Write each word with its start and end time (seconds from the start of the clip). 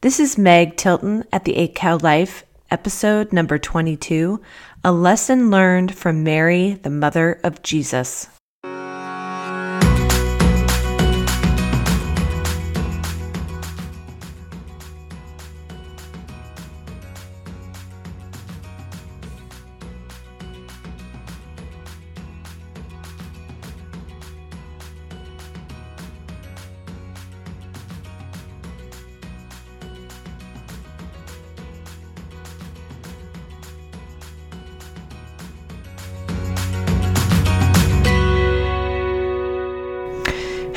This 0.00 0.20
is 0.20 0.38
Meg 0.38 0.76
Tilton 0.76 1.24
at 1.32 1.44
the 1.44 1.56
Eight 1.56 1.74
Cow 1.74 1.98
Life, 2.00 2.44
episode 2.70 3.32
number 3.32 3.58
22 3.58 4.40
A 4.84 4.92
Lesson 4.92 5.50
Learned 5.50 5.92
from 5.92 6.22
Mary, 6.22 6.74
the 6.74 6.88
Mother 6.88 7.40
of 7.42 7.64
Jesus. 7.64 8.28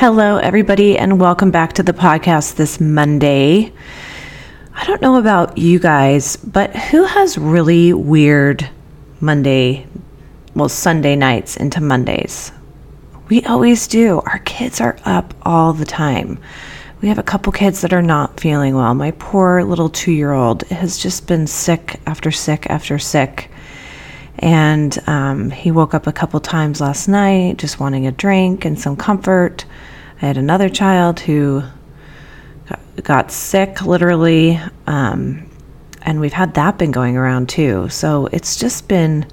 Hello, 0.01 0.37
everybody, 0.37 0.97
and 0.97 1.21
welcome 1.21 1.51
back 1.51 1.73
to 1.73 1.83
the 1.83 1.93
podcast 1.93 2.55
this 2.55 2.79
Monday. 2.81 3.71
I 4.73 4.83
don't 4.87 4.99
know 4.99 5.17
about 5.17 5.59
you 5.59 5.77
guys, 5.77 6.37
but 6.37 6.75
who 6.75 7.03
has 7.03 7.37
really 7.37 7.93
weird 7.93 8.67
Monday, 9.19 9.85
well, 10.55 10.69
Sunday 10.69 11.15
nights 11.15 11.55
into 11.55 11.81
Mondays? 11.81 12.51
We 13.29 13.43
always 13.43 13.87
do. 13.87 14.23
Our 14.25 14.39
kids 14.39 14.81
are 14.81 14.97
up 15.05 15.35
all 15.43 15.71
the 15.71 15.85
time. 15.85 16.39
We 17.03 17.07
have 17.07 17.19
a 17.19 17.23
couple 17.23 17.53
kids 17.53 17.81
that 17.81 17.93
are 17.93 18.01
not 18.01 18.39
feeling 18.39 18.73
well. 18.73 18.95
My 18.95 19.11
poor 19.11 19.63
little 19.63 19.89
two 19.89 20.13
year 20.13 20.31
old 20.31 20.63
has 20.69 20.97
just 20.97 21.27
been 21.27 21.45
sick 21.45 21.99
after 22.07 22.31
sick 22.31 22.65
after 22.71 22.97
sick. 22.97 23.51
And 24.39 24.97
um, 25.07 25.51
he 25.51 25.69
woke 25.69 25.93
up 25.93 26.07
a 26.07 26.11
couple 26.11 26.39
times 26.39 26.81
last 26.81 27.07
night 27.07 27.57
just 27.57 27.79
wanting 27.79 28.07
a 28.07 28.11
drink 28.11 28.65
and 28.65 28.79
some 28.79 28.95
comfort. 28.95 29.63
I 30.21 30.27
had 30.27 30.37
another 30.37 30.69
child 30.69 31.19
who 31.19 31.63
got 33.03 33.31
sick 33.31 33.81
literally, 33.81 34.59
um, 34.85 35.49
and 36.03 36.19
we've 36.19 36.33
had 36.33 36.53
that 36.53 36.77
been 36.77 36.91
going 36.91 37.17
around 37.17 37.49
too. 37.49 37.89
So 37.89 38.27
it's 38.31 38.55
just 38.55 38.87
been 38.87 39.25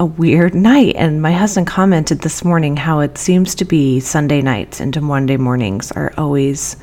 a 0.00 0.04
weird 0.04 0.54
night. 0.72 0.96
And 0.96 1.22
my 1.22 1.32
husband 1.32 1.68
commented 1.68 2.20
this 2.20 2.44
morning 2.44 2.76
how 2.76 3.00
it 3.00 3.18
seems 3.18 3.54
to 3.56 3.64
be 3.64 4.00
Sunday 4.00 4.42
nights 4.42 4.80
into 4.80 5.00
Monday 5.00 5.36
mornings 5.36 5.92
are 5.92 6.12
always 6.18 6.76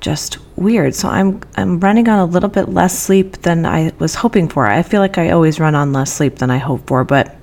just 0.00 0.38
weird. 0.56 0.94
So 0.94 1.08
I'm 1.08 1.40
I'm 1.56 1.80
running 1.80 2.08
on 2.08 2.20
a 2.20 2.24
little 2.24 2.48
bit 2.48 2.68
less 2.68 2.96
sleep 2.96 3.38
than 3.38 3.66
I 3.66 3.92
was 3.98 4.14
hoping 4.14 4.48
for. 4.48 4.64
I 4.64 4.82
feel 4.82 5.00
like 5.00 5.18
I 5.18 5.30
always 5.30 5.58
run 5.58 5.74
on 5.74 5.92
less 5.92 6.12
sleep 6.12 6.36
than 6.36 6.50
I 6.52 6.58
hope 6.58 6.86
for, 6.86 7.02
but 7.02 7.34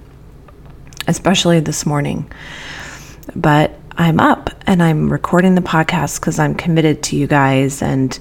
especially 1.06 1.60
this 1.60 1.86
morning. 1.86 2.32
But 3.36 3.78
I'm 3.98 4.20
up 4.20 4.50
and 4.68 4.84
I'm 4.84 5.10
recording 5.10 5.56
the 5.56 5.62
podcast 5.62 6.20
because 6.20 6.38
I'm 6.38 6.54
committed 6.54 7.02
to 7.04 7.16
you 7.16 7.28
guys. 7.28 7.82
And 7.82 8.18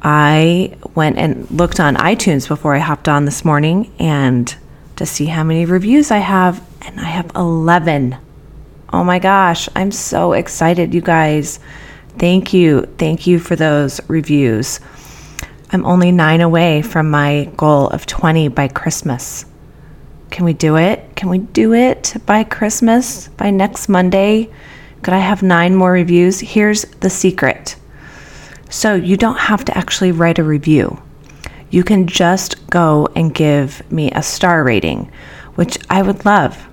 I 0.00 0.74
went 0.94 1.18
and 1.18 1.50
looked 1.50 1.80
on 1.80 1.96
iTunes 1.96 2.48
before 2.48 2.74
I 2.74 2.78
hopped 2.78 3.08
on 3.08 3.26
this 3.26 3.44
morning 3.44 3.92
and 3.98 4.54
to 4.96 5.04
see 5.04 5.26
how 5.26 5.44
many 5.44 5.66
reviews 5.66 6.10
I 6.10 6.18
have. 6.18 6.66
And 6.82 6.98
I 6.98 7.04
have 7.04 7.30
11. 7.36 8.16
Oh 8.90 9.04
my 9.04 9.18
gosh, 9.18 9.68
I'm 9.76 9.90
so 9.90 10.32
excited, 10.32 10.94
you 10.94 11.02
guys. 11.02 11.60
Thank 12.18 12.54
you. 12.54 12.86
Thank 12.98 13.26
you 13.26 13.38
for 13.38 13.54
those 13.54 14.00
reviews. 14.08 14.80
I'm 15.70 15.84
only 15.84 16.10
nine 16.10 16.40
away 16.40 16.82
from 16.82 17.10
my 17.10 17.50
goal 17.56 17.88
of 17.88 18.06
20 18.06 18.48
by 18.48 18.68
Christmas. 18.68 19.44
Can 20.30 20.46
we 20.46 20.54
do 20.54 20.76
it? 20.76 21.16
Can 21.16 21.28
we 21.28 21.38
do 21.38 21.74
it 21.74 22.14
by 22.24 22.44
Christmas, 22.44 23.28
by 23.28 23.50
next 23.50 23.88
Monday? 23.90 24.50
Could 25.02 25.14
I 25.14 25.18
have 25.18 25.42
nine 25.42 25.74
more 25.74 25.92
reviews? 25.92 26.40
Here's 26.40 26.82
the 27.00 27.10
secret. 27.10 27.76
So 28.70 28.94
you 28.94 29.16
don't 29.16 29.38
have 29.38 29.64
to 29.66 29.76
actually 29.76 30.12
write 30.12 30.38
a 30.38 30.44
review. 30.44 31.02
You 31.70 31.82
can 31.82 32.06
just 32.06 32.68
go 32.68 33.08
and 33.16 33.34
give 33.34 33.82
me 33.90 34.10
a 34.12 34.22
star 34.22 34.62
rating, 34.62 35.10
which 35.56 35.78
I 35.90 36.02
would 36.02 36.24
love. 36.24 36.66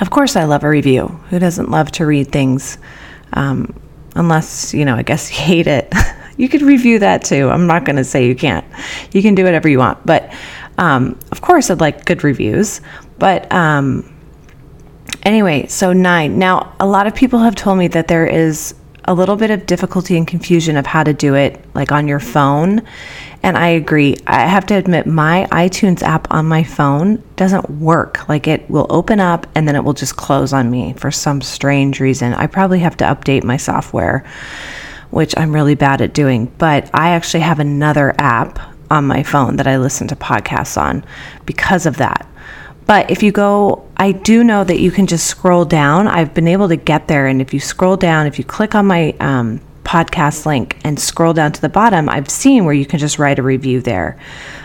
Of 0.00 0.10
course, 0.10 0.36
I 0.36 0.44
love 0.44 0.64
a 0.64 0.68
review. 0.68 1.06
Who 1.30 1.38
doesn't 1.38 1.70
love 1.70 1.90
to 1.92 2.06
read 2.06 2.30
things? 2.32 2.78
Um, 3.32 3.74
unless, 4.14 4.74
you 4.74 4.84
know, 4.84 4.96
I 4.96 5.02
guess 5.02 5.30
you 5.30 5.36
hate 5.36 5.66
it. 5.66 5.92
you 6.36 6.48
could 6.48 6.62
review 6.62 6.98
that 6.98 7.24
too. 7.24 7.48
I'm 7.48 7.66
not 7.66 7.84
going 7.84 7.96
to 7.96 8.04
say 8.04 8.26
you 8.26 8.34
can't. 8.34 8.66
You 9.12 9.22
can 9.22 9.34
do 9.34 9.44
whatever 9.44 9.68
you 9.68 9.78
want. 9.78 10.04
But 10.06 10.32
um, 10.78 11.18
of 11.30 11.40
course, 11.40 11.70
I'd 11.70 11.80
like 11.80 12.04
good 12.04 12.24
reviews. 12.24 12.80
But 13.18 13.50
um, 13.52 14.11
Anyway, 15.24 15.66
so 15.68 15.92
nine. 15.92 16.38
Now, 16.38 16.74
a 16.80 16.86
lot 16.86 17.06
of 17.06 17.14
people 17.14 17.38
have 17.40 17.54
told 17.54 17.78
me 17.78 17.88
that 17.88 18.08
there 18.08 18.26
is 18.26 18.74
a 19.04 19.14
little 19.14 19.36
bit 19.36 19.50
of 19.50 19.66
difficulty 19.66 20.16
and 20.16 20.26
confusion 20.26 20.76
of 20.76 20.86
how 20.86 21.02
to 21.02 21.12
do 21.12 21.34
it, 21.34 21.64
like 21.74 21.92
on 21.92 22.06
your 22.06 22.20
phone. 22.20 22.82
And 23.42 23.58
I 23.58 23.68
agree. 23.68 24.16
I 24.26 24.46
have 24.46 24.66
to 24.66 24.74
admit, 24.74 25.06
my 25.06 25.46
iTunes 25.50 26.02
app 26.02 26.32
on 26.32 26.46
my 26.46 26.62
phone 26.62 27.22
doesn't 27.36 27.68
work. 27.70 28.28
Like 28.28 28.46
it 28.46 28.68
will 28.70 28.86
open 28.90 29.18
up 29.18 29.46
and 29.54 29.66
then 29.66 29.74
it 29.74 29.82
will 29.82 29.92
just 29.92 30.16
close 30.16 30.52
on 30.52 30.70
me 30.70 30.92
for 30.94 31.10
some 31.10 31.40
strange 31.40 31.98
reason. 31.98 32.34
I 32.34 32.46
probably 32.46 32.78
have 32.80 32.96
to 32.98 33.04
update 33.04 33.42
my 33.42 33.56
software, 33.56 34.24
which 35.10 35.36
I'm 35.36 35.52
really 35.52 35.74
bad 35.74 36.00
at 36.00 36.14
doing. 36.14 36.46
But 36.58 36.88
I 36.94 37.10
actually 37.10 37.40
have 37.40 37.58
another 37.58 38.14
app 38.18 38.60
on 38.90 39.06
my 39.06 39.22
phone 39.22 39.56
that 39.56 39.66
I 39.66 39.78
listen 39.78 40.06
to 40.08 40.16
podcasts 40.16 40.80
on 40.80 41.04
because 41.46 41.86
of 41.86 41.96
that. 41.96 42.28
But 42.86 43.10
if 43.10 43.22
you 43.22 43.32
go, 43.32 43.88
I 43.96 44.12
do 44.12 44.42
know 44.44 44.64
that 44.64 44.80
you 44.80 44.90
can 44.90 45.06
just 45.06 45.26
scroll 45.26 45.64
down. 45.64 46.08
I've 46.08 46.34
been 46.34 46.48
able 46.48 46.68
to 46.68 46.76
get 46.76 47.08
there. 47.08 47.26
And 47.26 47.40
if 47.40 47.54
you 47.54 47.60
scroll 47.60 47.96
down, 47.96 48.26
if 48.26 48.38
you 48.38 48.44
click 48.44 48.74
on 48.74 48.86
my 48.86 49.14
um, 49.20 49.60
podcast 49.84 50.46
link 50.46 50.78
and 50.84 50.98
scroll 50.98 51.32
down 51.32 51.52
to 51.52 51.60
the 51.60 51.68
bottom, 51.68 52.08
I've 52.08 52.30
seen 52.30 52.64
where 52.64 52.74
you 52.74 52.86
can 52.86 52.98
just 52.98 53.18
write 53.18 53.38
a 53.38 53.42
review 53.42 53.80
there. 53.80 54.18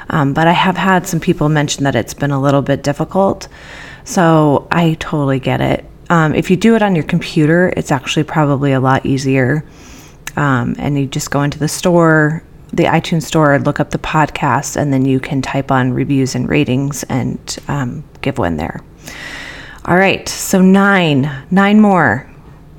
Um, 0.10 0.34
but 0.34 0.48
I 0.48 0.54
have 0.54 0.78
had 0.78 1.08
some 1.08 1.20
people 1.20 1.50
mention 1.50 1.84
that 1.84 1.96
it's 1.96 2.14
been 2.14 2.32
a 2.32 2.42
little 2.42 2.62
bit 2.62 2.84
difficult. 2.84 3.48
So 4.04 4.68
I 4.72 4.96
totally 5.00 5.40
get 5.40 5.62
it. 5.62 5.86
Um, 6.10 6.34
if 6.34 6.50
you 6.50 6.56
do 6.56 6.76
it 6.76 6.82
on 6.82 6.96
your 6.96 7.04
computer, 7.04 7.74
it's 7.76 7.92
actually 7.92 8.24
probably 8.24 8.72
a 8.72 8.80
lot 8.80 9.06
easier. 9.06 9.66
Um, 10.38 10.76
and 10.80 10.98
you 10.98 11.08
just 11.08 11.32
go 11.32 11.44
into 11.44 11.60
the 11.60 11.68
store, 11.68 12.44
the 12.78 12.86
iTunes 12.86 13.24
store, 13.24 13.60
look 13.60 13.80
up 13.80 13.90
the 13.90 13.98
podcast, 13.98 14.78
and 14.78 14.94
then 14.94 15.04
you 15.04 15.20
can 15.20 15.42
type 15.42 15.72
on 15.72 15.92
reviews 15.92 16.36
and 16.36 16.48
ratings 16.48 17.04
and 17.04 17.58
um, 17.68 18.04
give 18.22 18.38
one 18.38 18.58
there. 18.58 18.82
All 19.86 19.98
right, 19.98 20.28
so 20.28 20.62
nine, 20.62 21.30
nine 21.52 21.82
more. 21.82 22.30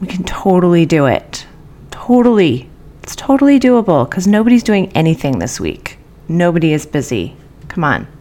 We 0.01 0.07
can 0.07 0.25
totally 0.25 0.87
do 0.87 1.07
it. 1.07 1.47
Totally. 1.91 2.69
It's 3.03 3.17
totally 3.17 3.59
doable 3.59 4.09
because 4.09 4.27
nobody's 4.27 4.63
doing 4.63 4.93
anything 4.93 5.39
this 5.39 5.59
week. 5.59 5.99
Nobody 6.29 6.73
is 6.73 6.87
busy. 6.87 7.37
Come 7.69 7.85
on. 7.85 8.07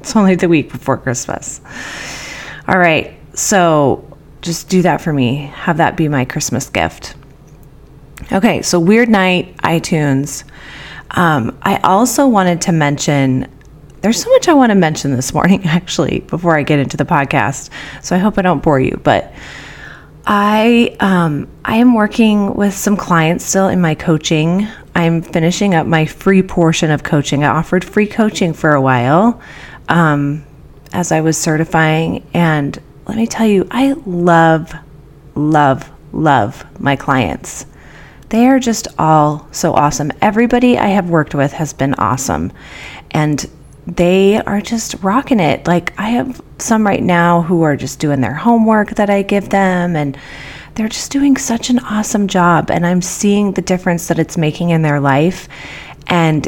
It's 0.00 0.16
only 0.16 0.34
the 0.34 0.48
week 0.48 0.72
before 0.72 0.96
Christmas. 0.96 1.60
All 2.66 2.78
right, 2.78 3.14
so 3.34 4.16
just 4.40 4.70
do 4.70 4.80
that 4.80 5.02
for 5.02 5.12
me. 5.12 5.52
Have 5.54 5.76
that 5.76 5.94
be 5.94 6.08
my 6.08 6.24
Christmas 6.24 6.70
gift. 6.70 7.14
Okay, 8.32 8.62
so 8.62 8.80
Weird 8.80 9.10
Night, 9.10 9.54
iTunes. 9.58 10.44
Um, 11.12 11.58
I 11.62 11.76
also 11.78 12.28
wanted 12.28 12.62
to 12.62 12.72
mention 12.72 13.46
there's 14.00 14.22
so 14.22 14.30
much 14.30 14.48
I 14.48 14.54
want 14.54 14.70
to 14.70 14.74
mention 14.74 15.14
this 15.14 15.34
morning, 15.34 15.62
actually, 15.66 16.20
before 16.20 16.56
I 16.56 16.62
get 16.62 16.78
into 16.78 16.96
the 16.96 17.04
podcast. 17.04 17.70
So 18.02 18.16
I 18.16 18.18
hope 18.18 18.38
I 18.38 18.42
don't 18.42 18.62
bore 18.62 18.80
you. 18.80 18.98
But 19.02 19.32
I 20.26 20.96
um, 21.00 21.48
I 21.64 21.76
am 21.76 21.94
working 21.94 22.54
with 22.54 22.74
some 22.74 22.96
clients 22.96 23.44
still 23.44 23.68
in 23.68 23.80
my 23.80 23.94
coaching. 23.94 24.66
I'm 24.94 25.22
finishing 25.22 25.74
up 25.74 25.86
my 25.86 26.06
free 26.06 26.42
portion 26.42 26.90
of 26.90 27.02
coaching. 27.02 27.44
I 27.44 27.48
offered 27.48 27.84
free 27.84 28.06
coaching 28.06 28.52
for 28.52 28.72
a 28.72 28.80
while 28.80 29.40
um, 29.88 30.44
as 30.92 31.12
I 31.12 31.20
was 31.20 31.38
certifying, 31.38 32.26
and 32.34 32.78
let 33.06 33.16
me 33.16 33.26
tell 33.26 33.46
you, 33.46 33.66
I 33.70 33.92
love, 34.06 34.74
love, 35.34 35.90
love 36.12 36.64
my 36.80 36.96
clients. 36.96 37.66
They 38.30 38.46
are 38.46 38.58
just 38.58 38.88
all 38.98 39.46
so 39.52 39.74
awesome. 39.74 40.12
Everybody 40.22 40.78
I 40.78 40.88
have 40.88 41.10
worked 41.10 41.34
with 41.34 41.52
has 41.52 41.72
been 41.72 41.94
awesome. 41.94 42.52
And 43.10 43.48
they 43.86 44.40
are 44.40 44.60
just 44.60 44.94
rocking 45.02 45.40
it. 45.40 45.66
Like 45.66 45.98
I 45.98 46.10
have 46.10 46.40
some 46.58 46.86
right 46.86 47.02
now 47.02 47.42
who 47.42 47.62
are 47.62 47.76
just 47.76 47.98
doing 47.98 48.20
their 48.20 48.34
homework 48.34 48.90
that 48.90 49.10
I 49.10 49.22
give 49.22 49.48
them 49.50 49.96
and 49.96 50.16
they're 50.74 50.88
just 50.88 51.10
doing 51.10 51.36
such 51.36 51.70
an 51.70 51.80
awesome 51.80 52.28
job 52.28 52.70
and 52.70 52.86
I'm 52.86 53.02
seeing 53.02 53.52
the 53.52 53.62
difference 53.62 54.08
that 54.08 54.18
it's 54.18 54.36
making 54.36 54.70
in 54.70 54.82
their 54.82 55.00
life 55.00 55.48
and 56.06 56.46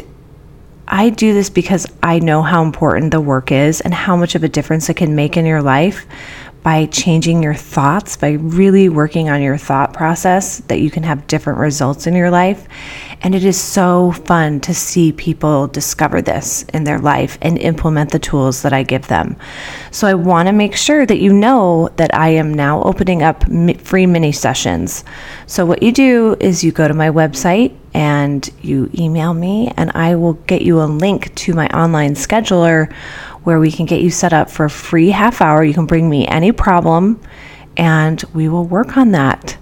I 0.87 1.09
do 1.09 1.33
this 1.33 1.49
because 1.49 1.87
I 2.01 2.19
know 2.19 2.41
how 2.41 2.63
important 2.63 3.11
the 3.11 3.21
work 3.21 3.51
is 3.51 3.81
and 3.81 3.93
how 3.93 4.15
much 4.15 4.35
of 4.35 4.43
a 4.43 4.49
difference 4.49 4.89
it 4.89 4.95
can 4.95 5.15
make 5.15 5.37
in 5.37 5.45
your 5.45 5.61
life. 5.61 6.05
By 6.63 6.85
changing 6.87 7.43
your 7.43 7.53
thoughts, 7.53 8.15
by 8.15 8.31
really 8.31 8.87
working 8.89 9.29
on 9.29 9.41
your 9.41 9.57
thought 9.57 9.93
process, 9.93 10.59
that 10.61 10.79
you 10.79 10.89
can 10.89 11.03
have 11.03 11.27
different 11.27 11.59
results 11.59 12.07
in 12.07 12.15
your 12.15 12.31
life. 12.31 12.67
And 13.21 13.35
it 13.35 13.43
is 13.43 13.59
so 13.59 14.13
fun 14.13 14.61
to 14.61 14.73
see 14.73 15.11
people 15.11 15.67
discover 15.67 16.21
this 16.21 16.63
in 16.73 16.85
their 16.85 16.99
life 16.99 17.37
and 17.41 17.57
implement 17.57 18.11
the 18.11 18.19
tools 18.19 18.61
that 18.63 18.73
I 18.73 18.83
give 18.83 19.07
them. 19.07 19.35
So 19.93 20.07
I 20.07 20.15
want 20.15 20.47
to 20.47 20.53
make 20.53 20.75
sure 20.75 21.05
that 21.05 21.19
you 21.19 21.31
know 21.31 21.87
that 21.97 22.15
I 22.15 22.29
am 22.29 22.51
now 22.51 22.81
opening 22.81 23.21
up 23.21 23.43
free 23.79 24.07
mini 24.07 24.31
sessions. 24.31 25.03
So 25.45 25.67
what 25.67 25.83
you 25.83 25.91
do 25.91 26.35
is 26.39 26.63
you 26.63 26.71
go 26.71 26.87
to 26.87 26.95
my 26.95 27.11
website 27.11 27.77
and 27.93 28.49
you 28.63 28.89
email 28.95 29.35
me, 29.35 29.71
and 29.77 29.91
I 29.93 30.15
will 30.15 30.33
get 30.33 30.63
you 30.63 30.81
a 30.81 30.89
link 30.89 31.35
to 31.35 31.53
my 31.53 31.67
online 31.67 32.15
scheduler 32.15 32.91
where 33.43 33.59
we 33.59 33.71
can 33.71 33.85
get 33.85 34.01
you 34.01 34.09
set 34.09 34.33
up 34.33 34.49
for 34.49 34.65
a 34.65 34.69
free 34.69 35.11
half 35.11 35.41
hour. 35.41 35.63
You 35.63 35.75
can 35.75 35.85
bring 35.85 36.09
me 36.09 36.27
any 36.27 36.51
problem 36.51 37.21
and 37.77 38.23
we 38.33 38.49
will 38.49 38.65
work 38.65 38.97
on 38.97 39.11
that. 39.11 39.57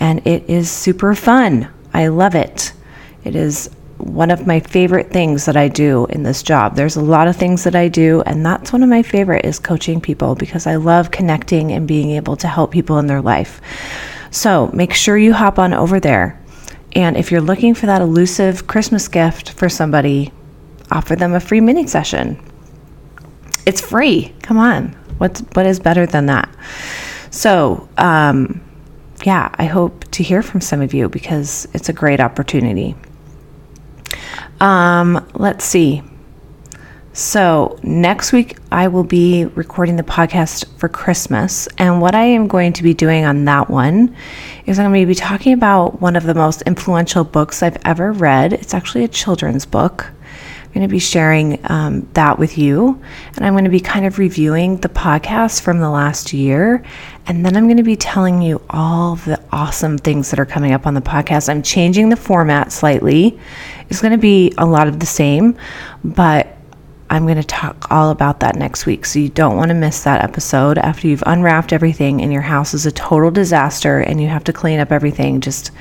And 0.00 0.26
it 0.26 0.50
is 0.50 0.68
super 0.68 1.14
fun. 1.14 1.68
I 1.94 2.08
love 2.08 2.34
it. 2.34 2.72
It 3.22 3.36
is 3.36 3.70
one 3.98 4.30
of 4.30 4.46
my 4.46 4.60
favorite 4.60 5.10
things 5.10 5.46
that 5.46 5.56
I 5.56 5.68
do 5.68 6.06
in 6.06 6.22
this 6.22 6.42
job. 6.42 6.76
There's 6.76 6.96
a 6.96 7.02
lot 7.02 7.28
of 7.28 7.36
things 7.36 7.64
that 7.64 7.74
I 7.74 7.88
do, 7.88 8.22
and 8.22 8.44
that's 8.44 8.72
one 8.72 8.82
of 8.82 8.88
my 8.88 9.02
favorite 9.02 9.44
is 9.44 9.58
coaching 9.58 10.00
people 10.00 10.34
because 10.34 10.66
I 10.66 10.76
love 10.76 11.10
connecting 11.10 11.72
and 11.72 11.88
being 11.88 12.10
able 12.10 12.36
to 12.36 12.48
help 12.48 12.70
people 12.70 12.98
in 12.98 13.06
their 13.06 13.22
life. 13.22 13.60
So 14.30 14.70
make 14.72 14.92
sure 14.92 15.16
you 15.16 15.32
hop 15.32 15.58
on 15.58 15.72
over 15.72 15.98
there. 15.98 16.40
And 16.92 17.16
if 17.16 17.30
you're 17.30 17.40
looking 17.40 17.74
for 17.74 17.86
that 17.86 18.02
elusive 18.02 18.66
Christmas 18.66 19.08
gift 19.08 19.50
for 19.50 19.68
somebody, 19.68 20.32
offer 20.90 21.16
them 21.16 21.34
a 21.34 21.40
free 21.40 21.60
mini 21.60 21.86
session. 21.86 22.42
It's 23.66 23.80
free. 23.80 24.34
Come 24.42 24.58
on. 24.58 24.88
What's 25.18 25.40
what 25.54 25.66
is 25.66 25.80
better 25.80 26.06
than 26.06 26.26
that? 26.26 26.48
So, 27.30 27.88
um, 27.98 28.62
yeah, 29.24 29.50
I 29.54 29.64
hope 29.64 30.04
to 30.12 30.22
hear 30.22 30.42
from 30.42 30.60
some 30.60 30.80
of 30.80 30.94
you 30.94 31.08
because 31.08 31.66
it's 31.72 31.88
a 31.88 31.92
great 31.92 32.20
opportunity. 32.20 32.94
Um, 34.60 35.28
let's 35.34 35.64
see. 35.64 36.02
So, 37.12 37.78
next 37.82 38.32
week 38.32 38.58
I 38.70 38.88
will 38.88 39.04
be 39.04 39.46
recording 39.46 39.96
the 39.96 40.02
podcast 40.02 40.66
for 40.78 40.88
Christmas. 40.88 41.66
And 41.78 42.02
what 42.02 42.14
I 42.14 42.24
am 42.24 42.46
going 42.46 42.74
to 42.74 42.82
be 42.82 42.92
doing 42.92 43.24
on 43.24 43.46
that 43.46 43.70
one 43.70 44.14
is 44.66 44.78
I'm 44.78 44.90
going 44.90 45.02
to 45.02 45.06
be 45.06 45.14
talking 45.14 45.54
about 45.54 46.02
one 46.02 46.14
of 46.14 46.24
the 46.24 46.34
most 46.34 46.60
influential 46.62 47.24
books 47.24 47.62
I've 47.62 47.78
ever 47.86 48.12
read. 48.12 48.52
It's 48.52 48.74
actually 48.74 49.04
a 49.04 49.08
children's 49.08 49.64
book 49.64 50.12
I'm 50.66 50.72
going 50.72 50.88
to 50.88 50.92
be 50.92 50.98
sharing 50.98 51.58
um, 51.70 52.06
that 52.12 52.38
with 52.38 52.58
you. 52.58 53.00
And 53.34 53.46
I'm 53.46 53.54
going 53.54 53.64
to 53.64 53.70
be 53.70 53.80
kind 53.80 54.04
of 54.04 54.18
reviewing 54.18 54.76
the 54.78 54.90
podcast 54.90 55.62
from 55.62 55.78
the 55.78 55.88
last 55.88 56.34
year. 56.34 56.84
And 57.28 57.44
then 57.44 57.56
I'm 57.56 57.64
going 57.64 57.76
to 57.76 57.82
be 57.82 57.96
telling 57.96 58.40
you 58.40 58.62
all 58.70 59.16
the 59.16 59.42
awesome 59.50 59.98
things 59.98 60.30
that 60.30 60.38
are 60.38 60.46
coming 60.46 60.72
up 60.72 60.86
on 60.86 60.94
the 60.94 61.00
podcast. 61.00 61.48
I'm 61.48 61.62
changing 61.62 62.08
the 62.08 62.16
format 62.16 62.70
slightly. 62.70 63.38
It's 63.88 64.00
going 64.00 64.12
to 64.12 64.18
be 64.18 64.54
a 64.58 64.66
lot 64.66 64.86
of 64.86 65.00
the 65.00 65.06
same, 65.06 65.56
but 66.04 66.56
I'm 67.10 67.24
going 67.24 67.36
to 67.36 67.44
talk 67.44 67.90
all 67.90 68.10
about 68.10 68.40
that 68.40 68.56
next 68.56 68.86
week. 68.86 69.06
So 69.06 69.18
you 69.18 69.28
don't 69.28 69.56
want 69.56 69.70
to 69.70 69.74
miss 69.74 70.04
that 70.04 70.22
episode 70.22 70.78
after 70.78 71.08
you've 71.08 71.22
unwrapped 71.26 71.72
everything 71.72 72.22
and 72.22 72.32
your 72.32 72.42
house 72.42 72.74
is 72.74 72.86
a 72.86 72.92
total 72.92 73.30
disaster 73.30 73.98
and 74.00 74.20
you 74.20 74.28
have 74.28 74.44
to 74.44 74.52
clean 74.52 74.78
up 74.78 74.92
everything. 74.92 75.40
Just 75.40 75.72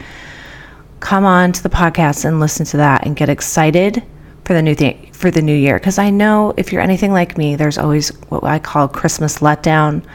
come 1.00 1.26
on 1.26 1.52
to 1.52 1.62
the 1.62 1.70
podcast 1.70 2.26
and 2.26 2.40
listen 2.40 2.66
to 2.68 2.78
that 2.78 3.06
and 3.06 3.16
get 3.16 3.30
excited 3.30 4.04
for 4.46 4.54
the 4.54 4.62
new 4.62 4.76
thing 4.76 5.12
for 5.12 5.32
the 5.32 5.42
new 5.42 5.56
year 5.56 5.80
because 5.80 5.98
I 5.98 6.12
know 6.12 6.54
if 6.56 6.72
you're 6.72 6.82
anything 6.82 7.12
like 7.12 7.38
me, 7.38 7.56
there's 7.56 7.80
always 7.80 8.10
what 8.30 8.44
I 8.44 8.60
call 8.60 8.88
Christmas 8.88 9.40
letdown, 9.40 10.06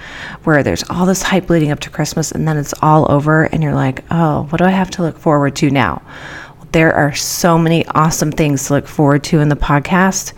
where 0.44 0.62
there's 0.62 0.88
all 0.88 1.05
this 1.05 1.23
hype 1.23 1.50
leading 1.50 1.73
up 1.73 1.81
to 1.81 1.91
Christmas 1.91 2.31
and 2.31 2.47
then 2.47 2.56
it's 2.56 2.75
all 2.81 3.11
over 3.11 3.44
and 3.44 3.62
you're 3.62 3.75
like, 3.75 4.05
oh, 4.11 4.44
what 4.44 4.59
do 4.59 4.65
I 4.65 4.71
have 4.71 4.91
to 4.93 5.03
look 5.03 5.19
forward 5.19 5.56
to 5.56 5.71
now? 5.71 6.00
There 6.71 6.94
are 6.94 7.12
so 7.12 7.59
many 7.59 7.85
awesome 7.88 8.31
things 8.31 8.67
to 8.67 8.75
look 8.75 8.87
forward 8.87 9.25
to 9.25 9.41
in 9.41 9.49
the 9.49 9.56
podcast 9.56 10.32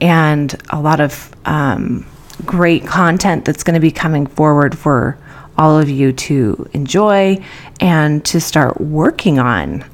and 0.00 0.54
a 0.70 0.80
lot 0.80 1.00
of 1.00 1.34
um, 1.44 2.06
great 2.44 2.86
content 2.86 3.44
that's 3.44 3.64
going 3.64 3.74
to 3.74 3.80
be 3.80 3.90
coming 3.90 4.26
forward 4.26 4.78
for 4.78 5.18
all 5.58 5.78
of 5.78 5.88
you 5.88 6.12
to 6.12 6.68
enjoy 6.72 7.42
and 7.80 8.24
to 8.26 8.40
start 8.40 8.80
working 8.80 9.38
on 9.40 9.84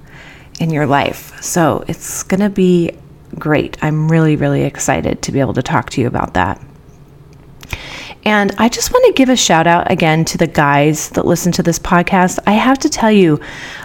in 0.59 0.71
your 0.71 0.87
life. 0.87 1.43
So 1.43 1.85
it's 1.89 2.23
going 2.23 2.41
to 2.41 2.51
be 2.51 2.93
great. 3.41 3.77
I'm 3.83 4.09
really, 4.11 4.37
really 4.37 4.63
excited 4.63 5.23
to 5.23 5.33
be 5.33 5.41
able 5.41 5.55
to 5.55 5.63
talk 5.63 5.91
to 5.91 6.01
you 6.01 6.07
about 6.07 6.35
that. 6.35 6.61
And 8.25 8.53
I 8.59 8.69
just 8.69 8.93
want 8.93 9.07
to 9.07 9.13
give 9.15 9.31
a 9.31 9.37
shout 9.37 9.67
out 9.67 9.91
again 9.91 10.27
to 10.27 10.37
the 10.37 10.47
guys 10.47 11.09
that 11.11 11.25
listen 11.25 11.53
to 11.53 11.63
this 11.63 11.79
podcast. 11.79 12.39
I 12.47 12.53
have 12.53 12.79
to 12.81 12.91
tell 12.91 13.11
you, 13.11 13.41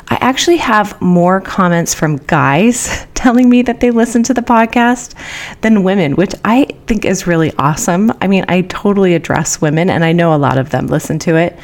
I 0.10 0.18
actually 0.20 0.58
have 0.58 1.00
more 1.02 1.40
comments 1.40 1.94
from 1.94 2.18
guys 2.18 3.08
telling 3.14 3.50
me 3.50 3.62
that 3.62 3.80
they 3.80 3.92
listen 3.92 4.24
to 4.24 4.34
the 4.34 4.42
podcast 4.42 5.14
than 5.62 5.84
women, 5.84 6.16
which 6.16 6.36
I 6.44 6.66
think 6.86 7.06
is 7.06 7.28
really 7.28 7.54
awesome. 7.58 8.12
I 8.20 8.28
mean, 8.28 8.44
I 8.50 8.62
totally 8.64 9.14
address 9.14 9.62
women, 9.62 9.90
and 9.90 10.04
I 10.04 10.12
know 10.12 10.36
a 10.36 10.38
lot 10.38 10.58
of 10.58 10.70
them 10.70 10.88
listen 10.88 11.18
to 11.20 11.38
it. 11.38 11.58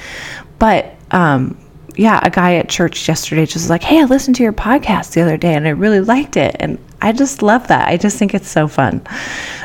But 0.58 0.96
um, 1.12 1.58
yeah, 1.96 2.20
a 2.24 2.30
guy 2.30 2.56
at 2.56 2.70
church 2.70 3.08
yesterday 3.08 3.46
just 3.46 3.58
was 3.58 3.70
like, 3.70 3.84
Hey, 3.84 4.02
I 4.02 4.06
listened 4.06 4.36
to 4.38 4.44
your 4.44 4.54
podcast 4.54 5.14
the 5.14 5.22
other 5.22 5.38
day 5.38 5.54
and 5.54 5.68
I 5.68 5.72
really 5.72 6.02
liked 6.02 6.38
it. 6.38 6.56
And 6.60 6.78
I 7.02 7.12
just 7.12 7.42
love 7.42 7.68
that. 7.68 7.88
I 7.88 7.98
just 7.98 8.18
think 8.18 8.34
it's 8.34 8.50
so 8.50 8.68
fun. 8.68 9.02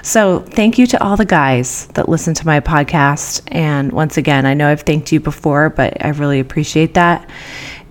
So, 0.02 0.40
thank 0.40 0.78
you 0.78 0.86
to 0.88 1.02
all 1.02 1.16
the 1.16 1.26
guys 1.26 1.86
that 1.88 2.08
listen 2.08 2.32
to 2.34 2.46
my 2.46 2.60
podcast. 2.60 3.42
And 3.48 3.92
once 3.92 4.16
again, 4.16 4.46
I 4.46 4.54
know 4.54 4.68
I've 4.68 4.82
thanked 4.82 5.12
you 5.12 5.20
before, 5.20 5.68
but 5.68 6.04
I 6.04 6.08
really 6.10 6.40
appreciate 6.40 6.94
that. 6.94 7.28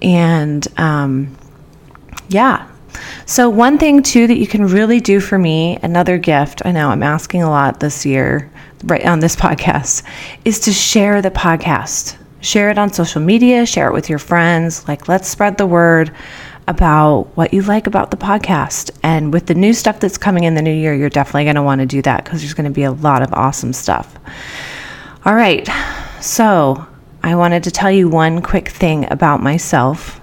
And 0.02 0.68
um, 0.80 1.38
yeah. 2.30 2.68
So, 3.26 3.50
one 3.50 3.78
thing 3.78 4.02
too 4.02 4.26
that 4.28 4.38
you 4.38 4.48
can 4.48 4.66
really 4.66 5.00
do 5.00 5.20
for 5.20 5.38
me, 5.38 5.78
another 5.84 6.18
gift, 6.18 6.62
I 6.66 6.72
know 6.72 6.90
I'm 6.90 7.04
asking 7.04 7.44
a 7.44 7.50
lot 7.50 7.80
this 7.80 8.06
year, 8.06 8.52
right 8.86 9.06
on 9.06 9.20
this 9.20 9.36
podcast, 9.36 10.04
is 10.44 10.60
to 10.62 10.74
share 10.74 11.22
the 11.22 11.32
podcast. 11.32 12.18
Share 12.42 12.70
it 12.70 12.78
on 12.78 12.94
social 12.94 13.22
media, 13.22 13.66
share 13.66 13.88
it 13.88 13.94
with 13.94 14.10
your 14.10 14.20
friends. 14.20 14.88
Like, 14.88 15.08
let's 15.08 15.28
spread 15.28 15.58
the 15.58 15.66
word 15.66 16.12
about 16.68 17.28
what 17.36 17.54
you 17.54 17.62
like 17.62 17.88
about 17.88 18.12
the 18.12 18.18
podcast. 18.18 18.92
And 19.04 19.32
with 19.32 19.46
the 19.46 19.56
new 19.56 19.74
stuff 19.74 20.00
that's 20.00 20.18
coming 20.18 20.44
in 20.44 20.56
the 20.56 20.62
new 20.62 20.74
year, 20.74 20.94
you're 20.94 21.10
definitely 21.10 21.44
going 21.44 21.56
to 21.56 21.64
want 21.64 21.80
to 21.80 21.86
do 21.86 22.02
that 22.04 22.24
because 22.24 22.42
there's 22.42 22.54
going 22.54 22.66
to 22.66 22.74
be 22.74 22.84
a 22.84 22.92
lot 22.92 23.22
of 23.22 23.34
awesome 23.34 23.74
stuff. 23.74 24.18
All 25.26 25.36
right. 25.36 25.68
So, 26.22 26.86
I 27.24 27.36
wanted 27.36 27.64
to 27.64 27.72
tell 27.72 27.92
you 27.92 28.08
one 28.10 28.42
quick 28.42 28.70
thing 28.70 29.12
about 29.12 29.42
myself. 29.42 30.22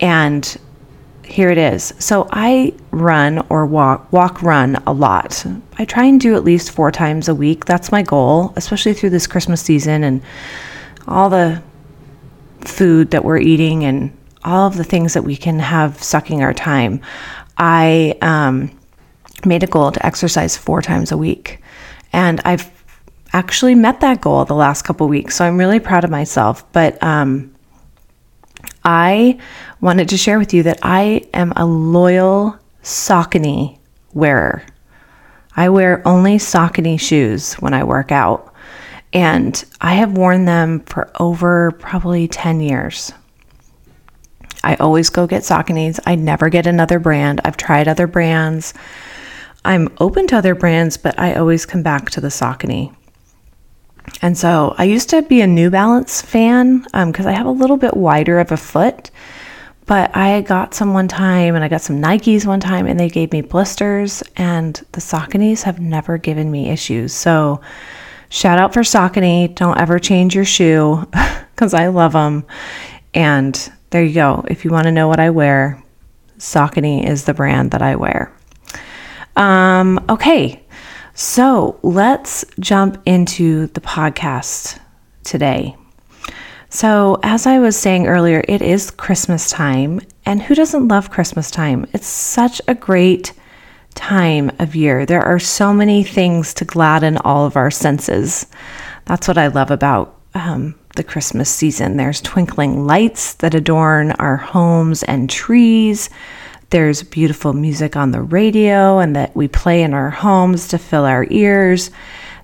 And 0.00 0.56
here 1.24 1.50
it 1.50 1.58
is. 1.58 1.94
So, 1.98 2.28
I 2.30 2.74
run 2.90 3.44
or 3.48 3.66
walk, 3.66 4.12
walk, 4.12 4.42
run 4.42 4.76
a 4.86 4.92
lot. 4.92 5.44
I 5.78 5.84
try 5.84 6.04
and 6.04 6.20
do 6.20 6.34
at 6.34 6.44
least 6.44 6.70
four 6.70 6.90
times 6.90 7.28
a 7.28 7.34
week. 7.34 7.64
That's 7.64 7.92
my 7.92 8.02
goal, 8.02 8.52
especially 8.56 8.94
through 8.94 9.10
this 9.10 9.26
Christmas 9.26 9.60
season 9.60 10.04
and 10.04 10.22
all 11.06 11.30
the 11.30 11.62
food 12.60 13.10
that 13.10 13.24
we're 13.24 13.38
eating 13.38 13.84
and 13.84 14.16
all 14.44 14.66
of 14.66 14.76
the 14.76 14.84
things 14.84 15.14
that 15.14 15.22
we 15.22 15.36
can 15.36 15.58
have 15.58 16.02
sucking 16.02 16.42
our 16.42 16.54
time. 16.54 17.00
I 17.56 18.16
um, 18.20 18.76
made 19.44 19.62
a 19.62 19.66
goal 19.66 19.92
to 19.92 20.06
exercise 20.06 20.56
four 20.56 20.82
times 20.82 21.12
a 21.12 21.16
week, 21.16 21.60
and 22.12 22.40
I've 22.44 22.70
actually 23.34 23.74
met 23.74 24.00
that 24.00 24.20
goal 24.20 24.44
the 24.44 24.54
last 24.54 24.82
couple 24.82 25.08
weeks. 25.08 25.36
So 25.36 25.44
I'm 25.44 25.58
really 25.58 25.80
proud 25.80 26.04
of 26.04 26.10
myself. 26.10 26.70
But 26.72 27.02
um, 27.02 27.54
I 28.84 29.38
wanted 29.80 30.08
to 30.10 30.16
share 30.16 30.38
with 30.38 30.54
you 30.54 30.62
that 30.62 30.78
I 30.82 31.26
am 31.34 31.52
a 31.56 31.66
loyal 31.66 32.58
Saucony 32.82 33.78
wearer. 34.14 34.64
I 35.56 35.68
wear 35.68 36.06
only 36.06 36.36
Saucony 36.36 36.98
shoes 36.98 37.54
when 37.54 37.74
I 37.74 37.84
work 37.84 38.12
out, 38.12 38.53
and 39.14 39.64
I 39.80 39.94
have 39.94 40.18
worn 40.18 40.44
them 40.44 40.80
for 40.80 41.10
over 41.20 41.70
probably 41.70 42.26
10 42.26 42.60
years. 42.60 43.12
I 44.64 44.74
always 44.76 45.08
go 45.08 45.26
get 45.26 45.42
Sauconys. 45.42 46.00
I 46.04 46.16
never 46.16 46.48
get 46.48 46.66
another 46.66 46.98
brand. 46.98 47.40
I've 47.44 47.56
tried 47.56 47.86
other 47.86 48.08
brands. 48.08 48.74
I'm 49.64 49.94
open 50.00 50.26
to 50.28 50.36
other 50.36 50.54
brands, 50.54 50.96
but 50.96 51.18
I 51.18 51.34
always 51.34 51.64
come 51.64 51.82
back 51.82 52.10
to 52.10 52.20
the 52.20 52.28
Saucony. 52.28 52.94
And 54.20 54.36
so 54.36 54.74
I 54.76 54.84
used 54.84 55.10
to 55.10 55.22
be 55.22 55.40
a 55.40 55.46
New 55.46 55.70
Balance 55.70 56.20
fan 56.20 56.80
because 56.80 57.26
um, 57.26 57.28
I 57.28 57.32
have 57.32 57.46
a 57.46 57.50
little 57.50 57.76
bit 57.76 57.96
wider 57.96 58.40
of 58.40 58.52
a 58.52 58.56
foot. 58.56 59.10
But 59.86 60.16
I 60.16 60.40
got 60.40 60.74
some 60.74 60.94
one 60.94 61.08
time 61.08 61.54
and 61.54 61.62
I 61.62 61.68
got 61.68 61.82
some 61.82 62.00
Nikes 62.00 62.46
one 62.46 62.60
time 62.60 62.86
and 62.86 62.98
they 62.98 63.10
gave 63.10 63.32
me 63.32 63.42
blisters, 63.42 64.22
and 64.36 64.74
the 64.92 65.00
Sauconys 65.00 65.62
have 65.62 65.78
never 65.78 66.16
given 66.16 66.50
me 66.50 66.70
issues. 66.70 67.12
So 67.12 67.60
shout 68.34 68.58
out 68.58 68.74
for 68.74 68.80
Saucony. 68.80 69.54
Don't 69.54 69.78
ever 69.78 69.98
change 69.98 70.34
your 70.34 70.44
shoe 70.44 71.06
because 71.54 71.72
I 71.72 71.86
love 71.86 72.12
them. 72.12 72.44
And 73.14 73.72
there 73.90 74.02
you 74.02 74.12
go. 74.12 74.44
If 74.48 74.64
you 74.64 74.72
want 74.72 74.84
to 74.84 74.92
know 74.92 75.06
what 75.06 75.20
I 75.20 75.30
wear, 75.30 75.80
Saucony 76.38 77.08
is 77.08 77.24
the 77.24 77.34
brand 77.34 77.70
that 77.70 77.80
I 77.80 77.94
wear. 77.94 78.36
Um, 79.36 80.04
okay, 80.08 80.64
so 81.14 81.78
let's 81.82 82.44
jump 82.58 83.00
into 83.06 83.68
the 83.68 83.80
podcast 83.80 84.80
today. 85.22 85.76
So, 86.70 87.20
as 87.22 87.46
I 87.46 87.60
was 87.60 87.76
saying 87.76 88.08
earlier, 88.08 88.44
it 88.48 88.60
is 88.60 88.90
Christmas 88.90 89.48
time, 89.48 90.00
and 90.26 90.42
who 90.42 90.56
doesn't 90.56 90.88
love 90.88 91.10
Christmas 91.10 91.52
time? 91.52 91.86
It's 91.92 92.08
such 92.08 92.60
a 92.66 92.74
great 92.74 93.32
time 93.94 94.50
of 94.58 94.74
year. 94.74 95.06
There 95.06 95.22
are 95.22 95.38
so 95.38 95.72
many 95.72 96.02
things 96.02 96.54
to 96.54 96.64
gladden 96.64 97.18
all 97.18 97.46
of 97.46 97.56
our 97.56 97.70
senses. 97.70 98.46
That's 99.06 99.28
what 99.28 99.38
I 99.38 99.48
love 99.48 99.70
about 99.70 100.18
um, 100.34 100.74
the 100.96 101.04
Christmas 101.04 101.50
season. 101.50 101.96
There's 101.96 102.20
twinkling 102.20 102.86
lights 102.86 103.34
that 103.34 103.54
adorn 103.54 104.12
our 104.12 104.36
homes 104.36 105.02
and 105.02 105.28
trees. 105.28 106.10
There's 106.70 107.02
beautiful 107.02 107.52
music 107.52 107.96
on 107.96 108.10
the 108.10 108.22
radio 108.22 108.98
and 108.98 109.14
that 109.16 109.36
we 109.36 109.48
play 109.48 109.82
in 109.82 109.94
our 109.94 110.10
homes 110.10 110.68
to 110.68 110.78
fill 110.78 111.04
our 111.04 111.26
ears. 111.30 111.90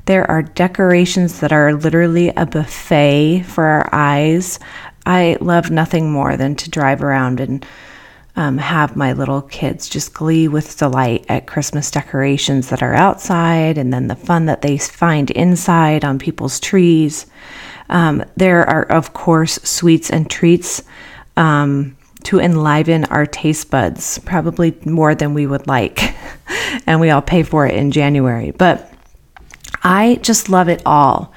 There 0.06 0.28
are 0.30 0.42
decorations 0.42 1.40
that 1.40 1.52
are 1.52 1.74
literally 1.74 2.28
a 2.30 2.46
buffet 2.46 3.42
for 3.42 3.64
our 3.64 3.88
eyes. 3.92 4.58
I 5.06 5.36
love 5.40 5.70
nothing 5.70 6.12
more 6.12 6.36
than 6.36 6.56
to 6.56 6.70
drive 6.70 7.02
around 7.02 7.40
and 7.40 7.64
um, 8.36 8.58
have 8.58 8.96
my 8.96 9.12
little 9.12 9.42
kids 9.42 9.88
just 9.88 10.14
glee 10.14 10.48
with 10.48 10.78
delight 10.78 11.24
at 11.28 11.46
Christmas 11.46 11.90
decorations 11.90 12.68
that 12.70 12.82
are 12.82 12.94
outside 12.94 13.76
and 13.76 13.92
then 13.92 14.06
the 14.06 14.16
fun 14.16 14.46
that 14.46 14.62
they 14.62 14.78
find 14.78 15.30
inside 15.32 16.04
on 16.04 16.18
people's 16.18 16.60
trees. 16.60 17.26
Um, 17.88 18.24
there 18.36 18.68
are, 18.68 18.84
of 18.84 19.12
course, 19.12 19.54
sweets 19.62 20.10
and 20.10 20.30
treats 20.30 20.82
um, 21.36 21.96
to 22.24 22.38
enliven 22.38 23.04
our 23.06 23.26
taste 23.26 23.70
buds, 23.70 24.18
probably 24.20 24.78
more 24.84 25.14
than 25.14 25.34
we 25.34 25.46
would 25.46 25.66
like. 25.66 26.14
and 26.86 27.00
we 27.00 27.10
all 27.10 27.22
pay 27.22 27.42
for 27.42 27.66
it 27.66 27.74
in 27.74 27.90
January. 27.90 28.52
But 28.52 28.92
I 29.82 30.18
just 30.22 30.48
love 30.48 30.68
it 30.68 30.82
all. 30.86 31.32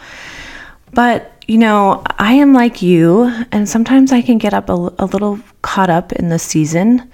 But, 0.92 1.33
you 1.48 1.58
know, 1.58 2.04
I 2.18 2.34
am 2.34 2.54
like 2.54 2.82
you, 2.82 3.24
and 3.52 3.68
sometimes 3.68 4.12
I 4.12 4.22
can 4.22 4.38
get 4.38 4.54
up 4.54 4.70
a, 4.70 4.74
a 4.74 5.06
little 5.06 5.40
caught 5.62 5.90
up 5.90 6.14
in 6.14 6.30
the 6.30 6.40
season 6.40 7.10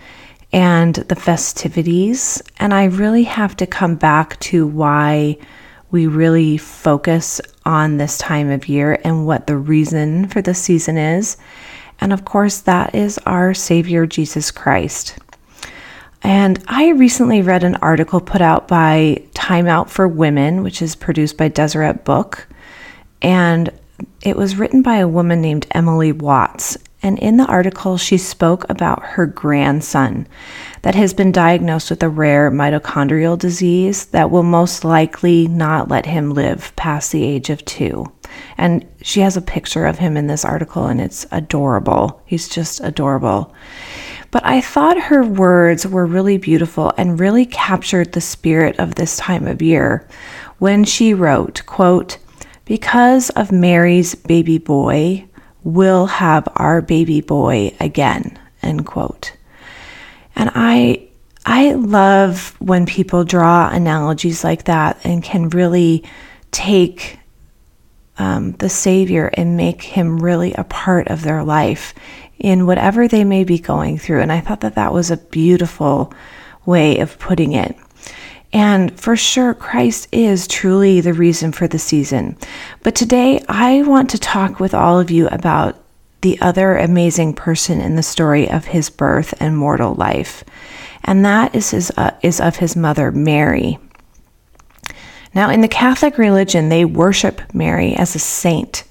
and 0.52 0.96
the 0.96 1.16
festivities. 1.16 2.42
And 2.60 2.74
I 2.74 2.86
really 2.86 3.24
have 3.24 3.56
to 3.58 3.68
come 3.68 3.96
back 3.96 4.40
to 4.42 4.68
why 4.68 5.38
we 5.92 6.08
really 6.08 6.58
focus 6.58 7.42
on 7.66 7.98
this 7.98 8.18
time 8.18 8.50
of 8.50 8.68
year 8.68 9.00
and 9.04 9.26
what 9.26 9.48
the 9.48 9.58
reason 9.58 10.28
for 10.28 10.42
the 10.42 10.54
season 10.54 10.98
is. 10.98 11.38
And 12.00 12.14
of 12.14 12.26
course, 12.26 12.60
that 12.62 12.96
is 12.96 13.18
our 13.26 13.54
Savior 13.54 14.06
Jesus 14.06 14.52
Christ. 14.52 15.18
And 16.22 16.64
I 16.68 16.90
recently 16.90 17.42
read 17.42 17.64
an 17.64 17.76
article 17.78 18.20
put 18.20 18.42
out 18.42 18.68
by 18.68 19.24
Time 19.34 19.68
Out 19.68 19.90
for 19.90 20.08
Women, 20.08 20.64
which 20.64 20.82
is 20.82 20.96
produced 20.96 21.38
by 21.38 21.48
Deseret 21.48 22.04
Book. 22.04 22.48
And 23.22 23.70
it 24.22 24.36
was 24.36 24.56
written 24.56 24.82
by 24.82 24.98
a 24.98 25.08
woman 25.08 25.42
named 25.42 25.68
Emily 25.72 26.12
Watts. 26.12 26.78
And 27.02 27.18
in 27.20 27.38
the 27.38 27.46
article, 27.46 27.98
she 27.98 28.18
spoke 28.18 28.70
about 28.70 29.04
her 29.04 29.26
grandson 29.26 30.28
that 30.82 30.96
has 30.96 31.14
been 31.14 31.32
diagnosed 31.32 31.90
with 31.90 32.04
a 32.04 32.10
rare 32.10 32.52
mitochondrial 32.52 33.38
disease 33.38 34.06
that 34.08 34.30
will 34.30 34.44
most 34.44 34.84
likely 34.84 35.48
not 35.48 35.88
let 35.88 36.06
him 36.06 36.32
live 36.32 36.76
past 36.76 37.12
the 37.12 37.24
age 37.24 37.50
of 37.50 37.64
two. 37.64 38.12
And 38.58 38.86
she 39.02 39.22
has 39.22 39.38
a 39.38 39.42
picture 39.42 39.86
of 39.86 40.00
him 40.00 40.18
in 40.18 40.28
this 40.28 40.44
article, 40.44 40.88
and 40.88 41.00
it's 41.00 41.26
adorable. 41.32 42.22
He's 42.26 42.50
just 42.50 42.82
adorable. 42.82 43.54
But 44.32 44.46
I 44.46 44.62
thought 44.62 45.04
her 45.04 45.24
words 45.24 45.88
were 45.88 46.06
really 46.06 46.38
beautiful 46.38 46.94
and 46.98 47.20
really 47.20 47.46
captured 47.46 48.12
the 48.12 48.22
spirit 48.22 48.78
of 48.78 48.96
this 48.96 49.18
time 49.18 49.48
of 49.48 49.62
year 49.62 50.08
when 50.60 50.84
she 50.84 51.14
wrote, 51.14 51.64
quote, 51.66 52.18
because 52.70 53.32
of 53.32 53.52
Mary's 53.52 54.14
baby 54.14 54.60
boy, 54.60 55.26
we'll 55.64 56.06
have 56.06 56.48
our 56.56 56.84
baby 56.84 57.20
boy 57.20 57.76
again, 57.80 58.38
end 58.62 58.86
quote. 58.86 59.36
And 60.36 60.52
I 60.54 61.08
I 61.48 61.74
love 61.74 62.56
when 62.60 62.86
people 62.86 63.24
draw 63.24 63.70
analogies 63.70 64.44
like 64.44 64.66
that 64.66 65.00
and 65.04 65.24
can 65.24 65.50
really 65.50 66.04
take 66.52 67.18
um, 68.20 68.52
the 68.52 68.70
Savior 68.70 69.32
and 69.34 69.58
make 69.58 69.82
him 69.82 70.20
really 70.20 70.54
a 70.54 70.64
part 70.64 71.08
of 71.08 71.24
their 71.24 71.44
life 71.44 71.96
in 72.38 72.68
whatever 72.68 73.08
they 73.08 73.24
may 73.24 73.46
be 73.46 73.58
going 73.58 73.98
through. 73.98 74.22
And 74.22 74.32
I 74.32 74.42
thought 74.42 74.62
that 74.62 74.76
that 74.76 74.94
was 74.94 75.10
a 75.10 75.18
beautiful 75.18 76.14
way 76.68 77.00
of 77.00 77.18
putting 77.18 77.54
it. 77.54 77.76
And 78.52 79.00
for 79.00 79.16
sure, 79.16 79.54
Christ 79.54 80.08
is 80.12 80.48
truly 80.48 81.02
the 81.02 81.14
reason 81.14 81.52
for 81.52 81.68
the 81.68 81.78
season. 81.78 82.36
But 82.82 82.96
today, 82.96 83.44
I 83.48 83.84
want 83.84 84.10
to 84.12 84.18
talk 84.18 84.60
with 84.60 84.74
all 84.74 85.00
of 85.00 85.12
you 85.12 85.28
about 85.28 85.78
the 86.22 86.40
other 86.42 86.76
amazing 86.76 87.34
person 87.34 87.80
in 87.80 87.96
the 87.96 88.04
story 88.04 88.50
of 88.50 88.66
his 88.66 88.90
birth 88.90 89.34
and 89.40 89.58
mortal 89.58 89.94
life. 89.94 90.44
And 91.04 91.24
that 91.26 91.56
is, 91.56 91.72
his, 91.72 91.92
uh, 91.96 92.12
is 92.22 92.42
of 92.42 92.58
his 92.58 92.76
mother, 92.76 93.12
Mary. 93.12 93.80
Now, 95.34 95.50
in 95.50 95.62
the 95.62 95.68
Catholic 95.68 96.18
religion, 96.18 96.70
they 96.70 96.86
worship 96.86 97.54
Mary 97.54 97.96
as 97.96 98.16
a 98.16 98.20
saint. 98.20 98.84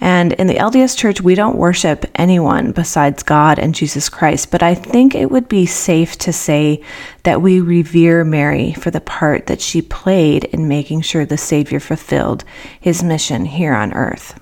And 0.00 0.34
in 0.34 0.46
the 0.46 0.56
LDS 0.56 0.96
Church, 0.96 1.20
we 1.20 1.34
don't 1.34 1.56
worship 1.56 2.04
anyone 2.14 2.72
besides 2.72 3.22
God 3.22 3.58
and 3.58 3.74
Jesus 3.74 4.08
Christ. 4.08 4.50
But 4.50 4.62
I 4.62 4.74
think 4.74 5.14
it 5.14 5.30
would 5.30 5.48
be 5.48 5.64
safe 5.64 6.18
to 6.18 6.32
say 6.32 6.82
that 7.22 7.40
we 7.40 7.60
revere 7.60 8.24
Mary 8.24 8.74
for 8.74 8.90
the 8.90 9.00
part 9.00 9.46
that 9.46 9.60
she 9.60 9.80
played 9.80 10.44
in 10.44 10.68
making 10.68 11.00
sure 11.00 11.24
the 11.24 11.38
Savior 11.38 11.80
fulfilled 11.80 12.44
his 12.78 13.02
mission 13.02 13.46
here 13.46 13.72
on 13.72 13.94
earth. 13.94 14.38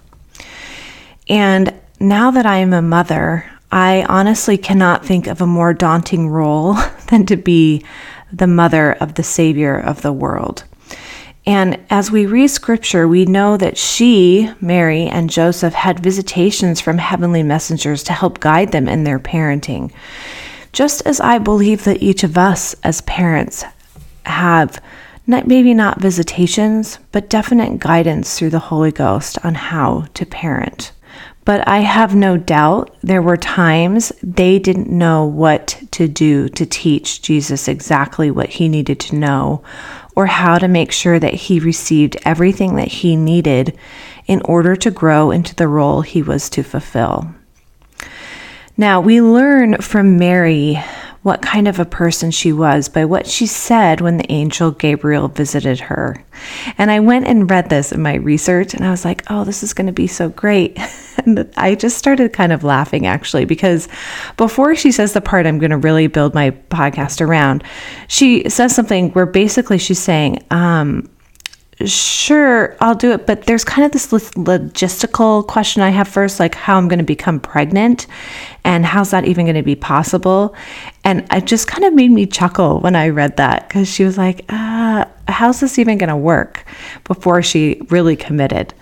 And 1.29 1.73
now 2.01 2.31
that 2.33 2.47
I 2.47 2.57
am 2.59 2.73
a 2.73 2.83
mother, 2.83 3.49
I 3.71 4.05
honestly 4.09 4.59
cannot 4.59 5.05
think 5.05 5.27
of 5.27 5.41
a 5.41 5.47
more 5.47 5.73
daunting 5.73 6.29
role 6.29 6.75
than 7.09 7.27
to 7.27 7.37
be 7.37 7.85
the 8.33 8.47
mother 8.49 8.93
of 8.95 9.15
the 9.15 9.23
Savior 9.23 9.79
of 9.79 10.03
the 10.03 10.13
world. 10.13 10.65
And 11.47 11.79
as 11.91 12.11
we 12.11 12.25
read 12.25 12.49
scripture, 12.49 13.07
we 13.07 13.27
know 13.27 13.57
that 13.59 13.77
she, 13.77 14.51
Mary, 14.61 15.07
and 15.07 15.29
Joseph 15.29 15.75
had 15.75 16.01
visitations 16.01 16.81
from 16.81 16.97
heavenly 16.99 17.43
messengers 17.43 18.03
to 18.05 18.13
help 18.15 18.41
guide 18.41 18.73
them 18.73 18.89
in 18.89 19.05
their 19.05 19.19
parenting. 19.19 19.93
Just 20.73 21.07
as 21.07 21.21
I 21.21 21.39
believe 21.39 21.85
that 21.85 22.03
each 22.03 22.25
of 22.25 22.39
us 22.39 22.75
as 22.83 23.03
parents 23.03 23.65
have 24.25 24.81
not, 25.27 25.47
maybe 25.47 25.75
not 25.75 26.01
visitations, 26.01 26.99
but 27.13 27.31
definite 27.31 27.79
guidance 27.79 28.39
through 28.39 28.51
the 28.51 28.59
Holy 28.59 28.93
Ghost 28.93 29.39
on 29.45 29.55
how 29.55 30.07
to 30.15 30.27
parent. 30.27 30.93
But 31.45 31.67
I 31.69 31.81
have 31.81 32.15
no 32.15 32.39
doubt 32.39 32.97
there 33.03 33.23
were 33.23 33.37
times 33.37 34.13
they 34.23 34.59
didn't 34.59 34.89
know 34.91 35.27
what 35.27 35.79
to 35.93 36.09
do 36.09 36.49
to 36.51 36.65
teach 36.65 37.21
Jesus 37.21 37.69
exactly 37.69 38.31
what 38.31 38.49
he 38.49 38.69
needed 38.69 38.99
to 39.01 39.17
know 39.17 39.63
or 40.17 40.27
how 40.27 40.59
to 40.59 40.69
make 40.69 40.93
sure 40.93 41.19
that 41.19 41.35
he 41.35 41.59
received 41.59 42.17
everything 42.25 42.77
that 42.77 42.89
he 42.89 43.17
needed 43.17 43.77
in 44.27 44.41
order 44.43 44.77
to 44.77 44.91
grow 44.91 45.31
into 45.31 45.55
the 45.55 45.69
role 45.69 46.03
he 46.03 46.23
was 46.23 46.49
to 46.51 46.63
fulfill. 46.63 47.35
Now, 48.77 49.01
we 49.01 49.21
learn 49.21 49.81
from 49.81 50.19
Mary 50.19 50.83
what 51.25 51.41
kind 51.41 51.67
of 51.67 51.81
a 51.81 51.87
person 51.87 52.31
she 52.31 52.53
was 52.53 52.91
by 52.91 53.03
what 53.03 53.27
she 53.27 53.47
said 53.47 54.03
when 54.03 54.19
the 54.19 54.31
angel 54.31 54.71
Gabriel 54.71 55.27
visited 55.27 55.81
her. 55.81 56.23
And 56.77 56.91
I 56.91 57.01
went 57.01 57.27
and 57.27 57.51
read 57.51 57.71
this 57.71 57.93
in 57.93 58.03
my 58.03 58.17
research 58.17 58.75
and 58.75 58.85
I 58.85 58.91
was 58.91 59.07
like, 59.07 59.25
oh, 59.31 59.43
this 59.43 59.63
is 59.63 59.73
going 59.73 59.87
to 59.87 59.93
be 59.93 60.07
so 60.07 60.29
great. 60.29 60.79
and 61.25 61.51
I 61.57 61.77
just 61.77 61.97
started 61.97 62.35
kind 62.35 62.53
of 62.53 62.63
laughing 62.63 63.07
actually 63.07 63.47
because 63.47 63.89
before 64.37 64.75
she 64.75 64.93
says 64.93 65.15
the 65.15 65.23
part 65.23 65.47
I'm 65.47 65.59
going 65.59 65.71
to 65.71 65.79
really 65.79 66.09
build 66.09 66.35
my 66.35 66.51
podcast 66.51 67.23
around, 67.23 67.65
she 68.07 68.47
says 68.51 68.77
something 68.77 69.11
where 69.13 69.25
basically 69.25 69.79
she's 69.79 69.99
saying, 69.99 70.45
um, 70.51 71.09
sure, 71.85 72.77
I'll 72.81 72.95
do 72.95 73.13
it. 73.13 73.27
But 73.27 73.45
there's 73.45 73.65
kind 73.65 73.85
of 73.85 73.93
this 73.93 74.09
logistical 74.09 75.47
question 75.47 75.83
I 75.83 75.91
have 75.91 76.09
first, 76.09 76.39
like 76.39 76.55
how 76.55 76.77
I'm 76.77 76.89
going 76.89 76.99
to 76.99 77.05
become 77.05 77.41
pregnant 77.41 78.07
and 78.65 78.87
how's 78.87 79.11
that 79.11 79.25
even 79.25 79.47
going 79.47 79.57
to 79.57 79.63
be 79.63 79.75
possible? 79.75 80.55
And 81.03 81.27
it 81.33 81.45
just 81.47 81.67
kind 81.67 81.85
of 81.85 81.95
made 81.95 82.11
me 82.11 82.27
chuckle 82.27 82.81
when 82.81 82.97
I 82.97 83.09
read 83.09 83.37
that 83.37 83.69
because 83.69 83.89
she 83.89 84.05
was 84.05 84.17
like, 84.17 84.45
uh, 84.49 85.05
how's 85.29 85.61
this 85.61 85.79
even 85.79 85.99
going 85.99 86.09
to 86.09 86.17
work 86.17 86.65
before 87.05 87.43
she 87.43 87.81
really 87.91 88.17
committed? 88.17 88.73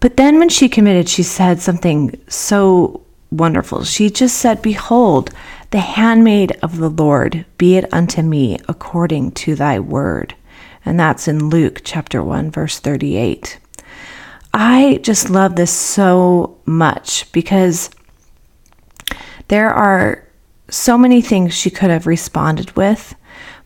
But 0.00 0.16
then 0.16 0.38
when 0.38 0.48
she 0.48 0.68
committed, 0.68 1.08
she 1.08 1.22
said 1.22 1.60
something 1.60 2.18
so 2.28 3.02
wonderful. 3.30 3.84
She 3.84 4.10
just 4.10 4.36
said, 4.36 4.62
Behold, 4.62 5.30
the 5.70 5.80
handmaid 5.80 6.56
of 6.62 6.76
the 6.76 6.90
Lord, 6.90 7.44
be 7.58 7.76
it 7.76 7.92
unto 7.92 8.22
me 8.22 8.58
according 8.68 9.32
to 9.32 9.54
thy 9.54 9.80
word 9.80 10.34
and 10.84 10.98
that's 10.98 11.28
in 11.28 11.48
Luke 11.48 11.80
chapter 11.84 12.22
1, 12.22 12.50
verse 12.50 12.78
38. 12.78 13.58
I 14.52 15.00
just 15.02 15.30
love 15.30 15.56
this 15.56 15.72
so 15.72 16.58
much 16.64 17.30
because 17.32 17.90
there 19.48 19.70
are 19.70 20.26
so 20.68 20.96
many 20.96 21.20
things 21.20 21.52
she 21.54 21.70
could 21.70 21.90
have 21.90 22.06
responded 22.06 22.74
with, 22.76 23.14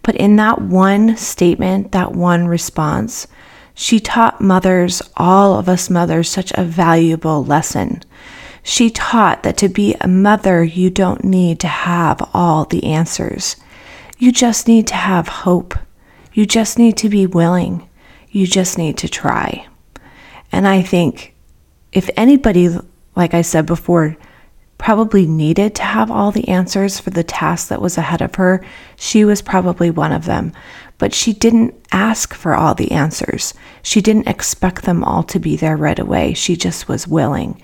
but 0.02 0.16
in 0.16 0.36
that 0.36 0.60
one 0.60 1.16
statement, 1.16 1.92
that 1.92 2.12
one 2.12 2.46
response, 2.48 3.26
She 3.74 4.00
taught 4.00 4.40
mothers, 4.40 5.00
all 5.16 5.56
of 5.56 5.68
us 5.68 5.88
mothers, 5.88 6.28
such 6.28 6.50
a 6.56 6.64
valuable 6.64 7.44
lesson. 7.44 8.02
She 8.64 8.90
taught 8.90 9.44
that 9.44 9.56
to 9.58 9.68
be 9.68 9.94
a 10.00 10.08
mother, 10.08 10.64
you 10.64 10.90
don't 10.90 11.22
need 11.22 11.60
to 11.60 11.68
have 11.68 12.28
all 12.34 12.64
the 12.64 12.82
answers. 12.82 13.54
You 14.18 14.32
just 14.32 14.66
need 14.66 14.88
to 14.88 14.96
have 14.96 15.28
hope. 15.28 15.78
You 16.38 16.46
just 16.46 16.78
need 16.78 16.96
to 16.98 17.08
be 17.08 17.26
willing. 17.26 17.90
You 18.30 18.46
just 18.46 18.78
need 18.78 18.96
to 18.98 19.08
try. 19.08 19.66
And 20.52 20.68
I 20.68 20.82
think 20.82 21.34
if 21.90 22.08
anybody, 22.16 22.68
like 23.16 23.34
I 23.34 23.42
said 23.42 23.66
before, 23.66 24.16
probably 24.78 25.26
needed 25.26 25.74
to 25.74 25.82
have 25.82 26.12
all 26.12 26.30
the 26.30 26.46
answers 26.46 27.00
for 27.00 27.10
the 27.10 27.24
task 27.24 27.66
that 27.70 27.82
was 27.82 27.98
ahead 27.98 28.22
of 28.22 28.36
her, 28.36 28.64
she 28.94 29.24
was 29.24 29.42
probably 29.42 29.90
one 29.90 30.12
of 30.12 30.26
them. 30.26 30.52
But 30.98 31.12
she 31.12 31.32
didn't 31.32 31.74
ask 31.90 32.32
for 32.32 32.54
all 32.54 32.76
the 32.76 32.92
answers. 32.92 33.52
She 33.82 34.00
didn't 34.00 34.28
expect 34.28 34.84
them 34.84 35.02
all 35.02 35.24
to 35.24 35.40
be 35.40 35.56
there 35.56 35.76
right 35.76 35.98
away. 35.98 36.34
She 36.34 36.54
just 36.54 36.86
was 36.86 37.08
willing. 37.08 37.60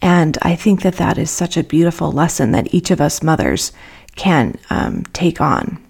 And 0.00 0.38
I 0.40 0.54
think 0.54 0.82
that 0.82 0.98
that 0.98 1.18
is 1.18 1.32
such 1.32 1.56
a 1.56 1.64
beautiful 1.64 2.12
lesson 2.12 2.52
that 2.52 2.72
each 2.72 2.92
of 2.92 3.00
us 3.00 3.24
mothers 3.24 3.72
can 4.14 4.56
um, 4.70 5.02
take 5.12 5.40
on. 5.40 5.83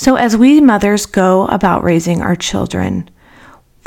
So, 0.00 0.16
as 0.16 0.34
we 0.34 0.62
mothers 0.62 1.04
go 1.04 1.46
about 1.48 1.84
raising 1.84 2.22
our 2.22 2.34
children, 2.34 3.10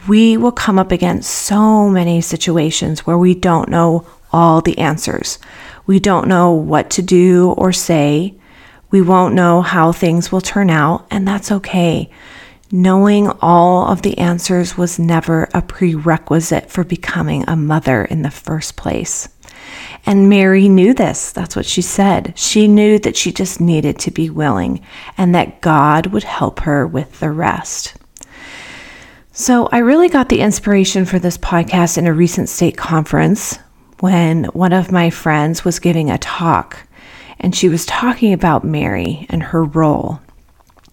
we 0.07 0.37
will 0.37 0.51
come 0.51 0.77
up 0.77 0.91
against 0.91 1.31
so 1.31 1.89
many 1.89 2.21
situations 2.21 2.99
where 2.99 3.17
we 3.17 3.33
don't 3.33 3.67
know 3.67 4.05
all 4.31 4.61
the 4.61 4.77
answers. 4.77 5.39
We 5.87 5.99
don't 5.99 6.27
know 6.27 6.51
what 6.51 6.91
to 6.91 7.01
do 7.01 7.53
or 7.57 7.73
say. 7.73 8.35
We 8.91 9.01
won't 9.01 9.33
know 9.33 9.63
how 9.63 9.91
things 9.91 10.31
will 10.31 10.39
turn 10.39 10.69
out, 10.69 11.07
and 11.09 11.27
that's 11.27 11.51
okay. 11.51 12.11
Knowing 12.71 13.31
all 13.41 13.87
of 13.87 14.03
the 14.03 14.15
answers 14.19 14.77
was 14.77 14.99
never 14.99 15.49
a 15.51 15.63
prerequisite 15.63 16.69
for 16.69 16.83
becoming 16.83 17.43
a 17.47 17.55
mother 17.55 18.05
in 18.05 18.21
the 18.21 18.29
first 18.29 18.75
place. 18.75 19.29
And 20.05 20.29
Mary 20.29 20.67
knew 20.67 20.93
this. 20.93 21.31
That's 21.31 21.55
what 21.55 21.65
she 21.65 21.81
said. 21.81 22.33
She 22.35 22.67
knew 22.67 22.99
that 22.99 23.15
she 23.15 23.31
just 23.31 23.61
needed 23.61 23.99
to 23.99 24.11
be 24.11 24.29
willing 24.29 24.81
and 25.17 25.33
that 25.33 25.61
God 25.61 26.07
would 26.07 26.23
help 26.23 26.61
her 26.61 26.85
with 26.85 27.19
the 27.19 27.31
rest. 27.31 27.95
So, 29.31 29.67
I 29.71 29.79
really 29.79 30.09
got 30.09 30.29
the 30.29 30.41
inspiration 30.41 31.05
for 31.05 31.17
this 31.17 31.39
podcast 31.39 31.97
in 31.97 32.05
a 32.05 32.13
recent 32.13 32.49
state 32.49 32.77
conference 32.77 33.57
when 33.99 34.43
one 34.45 34.73
of 34.73 34.91
my 34.91 35.09
friends 35.09 35.65
was 35.65 35.79
giving 35.79 36.11
a 36.11 36.17
talk 36.19 36.87
and 37.39 37.55
she 37.55 37.67
was 37.67 37.85
talking 37.85 38.31
about 38.31 38.63
Mary 38.63 39.25
and 39.29 39.41
her 39.43 39.63
role. 39.63 40.19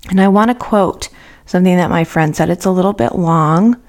And 0.09 0.21
I 0.21 0.29
want 0.29 0.51
to 0.51 0.55
quote 0.55 1.09
something 1.47 1.77
that 1.77 1.91
my 1.91 2.05
friend 2.05 2.35
said. 2.35 2.51
It's 2.51 2.65
a 2.65 2.71
little 2.71 2.93
bit 2.93 3.15
long, 3.15 3.81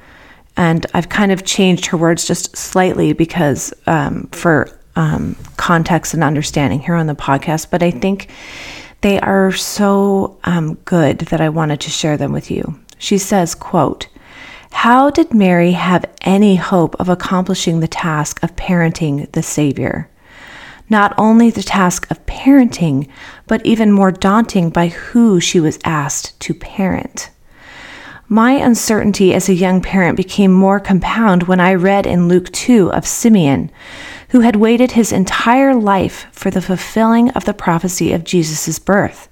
and 0.61 0.85
I've 0.93 1.09
kind 1.09 1.31
of 1.31 1.43
changed 1.43 1.87
her 1.87 1.97
words 1.97 2.27
just 2.27 2.55
slightly 2.55 3.13
because 3.13 3.73
um, 3.87 4.27
for 4.31 4.69
um, 4.95 5.35
context 5.57 6.13
and 6.13 6.23
understanding 6.23 6.79
here 6.79 6.93
on 6.93 7.07
the 7.07 7.15
podcast. 7.15 7.71
But 7.71 7.81
I 7.81 7.89
think 7.89 8.29
they 9.01 9.19
are 9.19 9.51
so 9.51 10.37
um, 10.43 10.75
good 10.85 11.17
that 11.31 11.41
I 11.41 11.49
wanted 11.49 11.81
to 11.81 11.89
share 11.89 12.15
them 12.15 12.31
with 12.31 12.51
you. 12.51 12.79
She 12.99 13.17
says, 13.17 13.55
"quote." 13.55 14.07
How 14.73 15.09
did 15.09 15.33
Mary 15.33 15.71
have 15.71 16.05
any 16.21 16.55
hope 16.55 16.95
of 16.99 17.09
accomplishing 17.09 17.79
the 17.79 17.87
task 17.87 18.41
of 18.43 18.55
parenting 18.55 19.29
the 19.31 19.43
Savior? 19.43 20.11
not 20.89 21.13
only 21.17 21.49
the 21.49 21.63
task 21.63 22.11
of 22.11 22.25
parenting, 22.25 23.07
but 23.47 23.65
even 23.65 23.93
more 23.93 24.11
daunting 24.11 24.69
by 24.69 24.89
who 24.89 25.39
she 25.39 25.57
was 25.57 25.79
asked 25.85 26.37
to 26.41 26.53
parent. 26.53 27.29
My 28.33 28.53
uncertainty 28.53 29.33
as 29.33 29.49
a 29.49 29.53
young 29.53 29.81
parent 29.81 30.15
became 30.15 30.53
more 30.53 30.79
compound 30.79 31.43
when 31.49 31.59
I 31.59 31.73
read 31.73 32.07
in 32.07 32.29
Luke 32.29 32.49
2 32.53 32.89
of 32.93 33.05
Simeon, 33.05 33.69
who 34.29 34.39
had 34.39 34.55
waited 34.55 34.93
his 34.93 35.11
entire 35.11 35.75
life 35.75 36.27
for 36.31 36.49
the 36.49 36.61
fulfilling 36.61 37.31
of 37.31 37.43
the 37.43 37.53
prophecy 37.53 38.13
of 38.13 38.23
Jesus' 38.23 38.79
birth. 38.79 39.27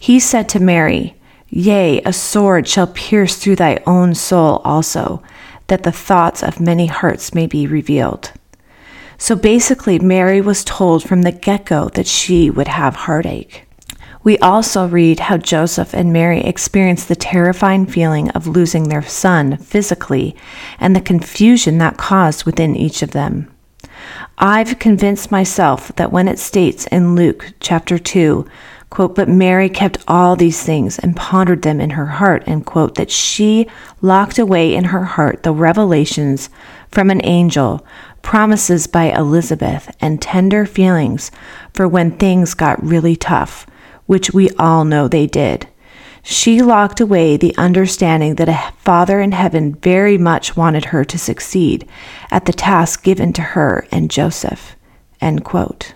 He 0.00 0.18
said 0.18 0.48
to 0.48 0.58
Mary, 0.58 1.16
Yea, 1.50 2.00
a 2.00 2.14
sword 2.14 2.66
shall 2.66 2.86
pierce 2.86 3.36
through 3.36 3.56
thy 3.56 3.82
own 3.86 4.14
soul 4.14 4.62
also, 4.64 5.22
that 5.66 5.82
the 5.82 5.92
thoughts 5.92 6.42
of 6.42 6.58
many 6.58 6.86
hearts 6.86 7.34
may 7.34 7.46
be 7.46 7.66
revealed. 7.66 8.32
So 9.18 9.36
basically, 9.36 9.98
Mary 9.98 10.40
was 10.40 10.64
told 10.64 11.04
from 11.04 11.24
the 11.24 11.32
get 11.32 11.66
go 11.66 11.90
that 11.90 12.06
she 12.06 12.48
would 12.48 12.68
have 12.68 12.96
heartache. 12.96 13.63
We 14.24 14.38
also 14.38 14.88
read 14.88 15.20
how 15.20 15.36
Joseph 15.36 15.92
and 15.92 16.10
Mary 16.10 16.40
experienced 16.40 17.08
the 17.08 17.14
terrifying 17.14 17.84
feeling 17.84 18.30
of 18.30 18.46
losing 18.46 18.88
their 18.88 19.02
son 19.02 19.58
physically 19.58 20.34
and 20.80 20.96
the 20.96 21.02
confusion 21.02 21.76
that 21.78 21.98
caused 21.98 22.44
within 22.46 22.74
each 22.74 23.02
of 23.02 23.10
them. 23.10 23.54
I've 24.38 24.78
convinced 24.78 25.30
myself 25.30 25.94
that 25.96 26.10
when 26.10 26.26
it 26.26 26.38
states 26.38 26.86
in 26.86 27.14
Luke 27.14 27.52
chapter 27.60 27.98
2, 27.98 28.46
quote, 28.88 29.14
but 29.14 29.28
Mary 29.28 29.68
kept 29.68 29.98
all 30.08 30.36
these 30.36 30.62
things 30.62 30.98
and 30.98 31.14
pondered 31.14 31.60
them 31.60 31.78
in 31.80 31.90
her 31.90 32.06
heart, 32.06 32.44
and 32.46 32.64
quote, 32.64 32.94
that 32.94 33.10
she 33.10 33.68
locked 34.00 34.38
away 34.38 34.74
in 34.74 34.84
her 34.84 35.04
heart 35.04 35.42
the 35.42 35.52
revelations 35.52 36.48
from 36.90 37.10
an 37.10 37.20
angel 37.24 37.84
promises 38.22 38.86
by 38.86 39.12
Elizabeth, 39.12 39.94
and 40.00 40.22
tender 40.22 40.64
feelings 40.64 41.30
for 41.74 41.86
when 41.86 42.10
things 42.10 42.54
got 42.54 42.82
really 42.82 43.14
tough, 43.14 43.66
which 44.06 44.32
we 44.32 44.50
all 44.58 44.84
know 44.84 45.08
they 45.08 45.26
did. 45.26 45.68
She 46.22 46.62
locked 46.62 47.00
away 47.00 47.36
the 47.36 47.54
understanding 47.58 48.36
that 48.36 48.48
a 48.48 48.72
Father 48.78 49.20
in 49.20 49.32
heaven 49.32 49.74
very 49.74 50.16
much 50.16 50.56
wanted 50.56 50.86
her 50.86 51.04
to 51.04 51.18
succeed 51.18 51.86
at 52.30 52.46
the 52.46 52.52
task 52.52 53.02
given 53.02 53.32
to 53.34 53.42
her 53.42 53.86
and 53.90 54.10
Joseph. 54.10 54.74
End 55.20 55.44
quote. 55.44 55.94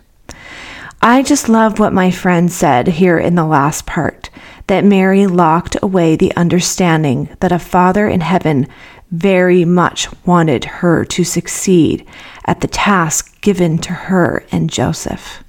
I 1.01 1.23
just 1.23 1.49
love 1.49 1.79
what 1.79 1.93
my 1.93 2.11
friend 2.11 2.53
said 2.53 2.89
here 2.89 3.19
in 3.19 3.37
the 3.37 3.47
last 3.47 3.87
part 3.87 4.29
that 4.67 4.85
Mary 4.85 5.27
locked 5.27 5.77
away 5.83 6.15
the 6.15 6.35
understanding 6.37 7.35
that 7.41 7.53
a 7.53 7.59
Father 7.59 8.07
in 8.07 8.21
heaven 8.21 8.67
very 9.11 9.65
much 9.65 10.09
wanted 10.27 10.65
her 10.65 11.05
to 11.07 11.25
succeed 11.25 12.07
at 12.45 12.61
the 12.61 12.69
task 12.69 13.41
given 13.41 13.79
to 13.79 13.93
her 13.93 14.45
and 14.53 14.69
Joseph. 14.69 15.43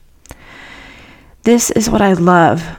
This 1.43 1.71
is 1.71 1.89
what 1.89 2.02
I 2.02 2.13
love 2.13 2.78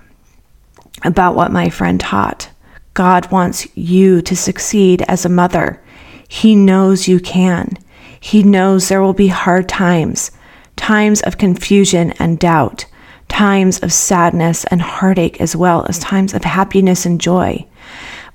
about 1.03 1.35
what 1.35 1.51
my 1.51 1.71
friend 1.71 1.99
taught. 1.99 2.51
God 2.93 3.31
wants 3.31 3.67
you 3.75 4.21
to 4.23 4.37
succeed 4.37 5.03
as 5.09 5.25
a 5.25 5.31
mother. 5.31 5.83
He 6.29 6.55
knows 6.55 7.09
you 7.09 7.21
can. 7.21 7.79
He 8.21 8.43
knows 8.43 8.89
there 8.89 9.01
will 9.01 9.15
be 9.15 9.29
hard 9.29 9.67
times, 9.69 10.31
times 10.77 11.23
of 11.23 11.39
confusion 11.39 12.13
and 12.19 12.39
doubt, 12.39 12.85
times 13.29 13.79
of 13.81 13.93
sadness 13.93 14.65
and 14.65 14.83
heartache, 14.83 15.41
as 15.41 15.57
well 15.57 15.87
as 15.89 15.99
times 15.99 16.35
of 16.35 16.45
happiness 16.45 17.07
and 17.07 17.19
joy. 17.19 17.67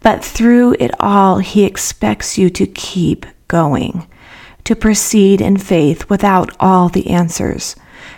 But 0.01 0.25
through 0.25 0.75
it 0.79 0.91
all, 0.99 1.37
He 1.37 1.65
expects 1.65 2.35
you 2.37 2.49
to 2.49 2.65
keep 2.65 3.27
going, 3.47 4.07
to 4.63 4.75
proceed 4.75 5.39
in 5.39 5.57
faith 5.57 6.09
without 6.09 6.55
all 6.59 6.89
the 6.89 7.11
answers, 7.11 7.75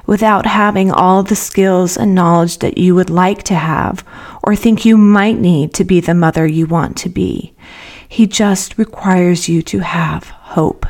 without 0.07 0.47
having 0.47 0.91
all 0.91 1.21
the 1.21 1.35
skills 1.35 1.95
and 1.97 2.15
knowledge 2.15 2.57
that 2.59 2.79
you 2.79 2.95
would 2.95 3.11
like 3.11 3.43
to 3.43 3.53
have 3.53 4.03
or 4.41 4.55
think 4.55 4.85
you 4.85 4.97
might 4.97 5.37
need 5.37 5.73
to 5.75 5.83
be 5.83 5.99
the 5.99 6.15
mother 6.15 6.47
you 6.47 6.65
want 6.65 6.97
to 6.97 7.09
be. 7.09 7.53
He 8.09 8.25
just 8.25 8.77
requires 8.77 9.47
you 9.47 9.61
to 9.63 9.79
have 9.79 10.29
hope. 10.29 10.87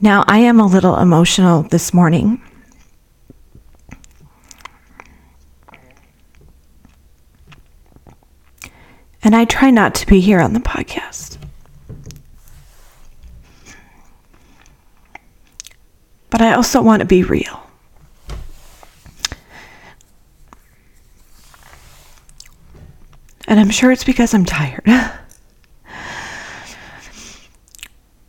Now, 0.00 0.22
I 0.28 0.38
am 0.38 0.60
a 0.60 0.66
little 0.66 0.96
emotional 0.98 1.62
this 1.62 1.92
morning 1.92 2.40
And 9.24 9.34
I 9.34 9.46
try 9.46 9.70
not 9.70 9.94
to 9.96 10.06
be 10.06 10.20
here 10.20 10.38
on 10.38 10.52
the 10.52 10.60
podcast. 10.60 11.33
But 16.34 16.42
I 16.42 16.54
also 16.54 16.82
want 16.82 16.98
to 16.98 17.06
be 17.06 17.22
real. 17.22 17.62
And 23.46 23.60
I'm 23.60 23.70
sure 23.70 23.92
it's 23.92 24.02
because 24.02 24.34
I'm 24.34 24.44
tired. 24.44 24.82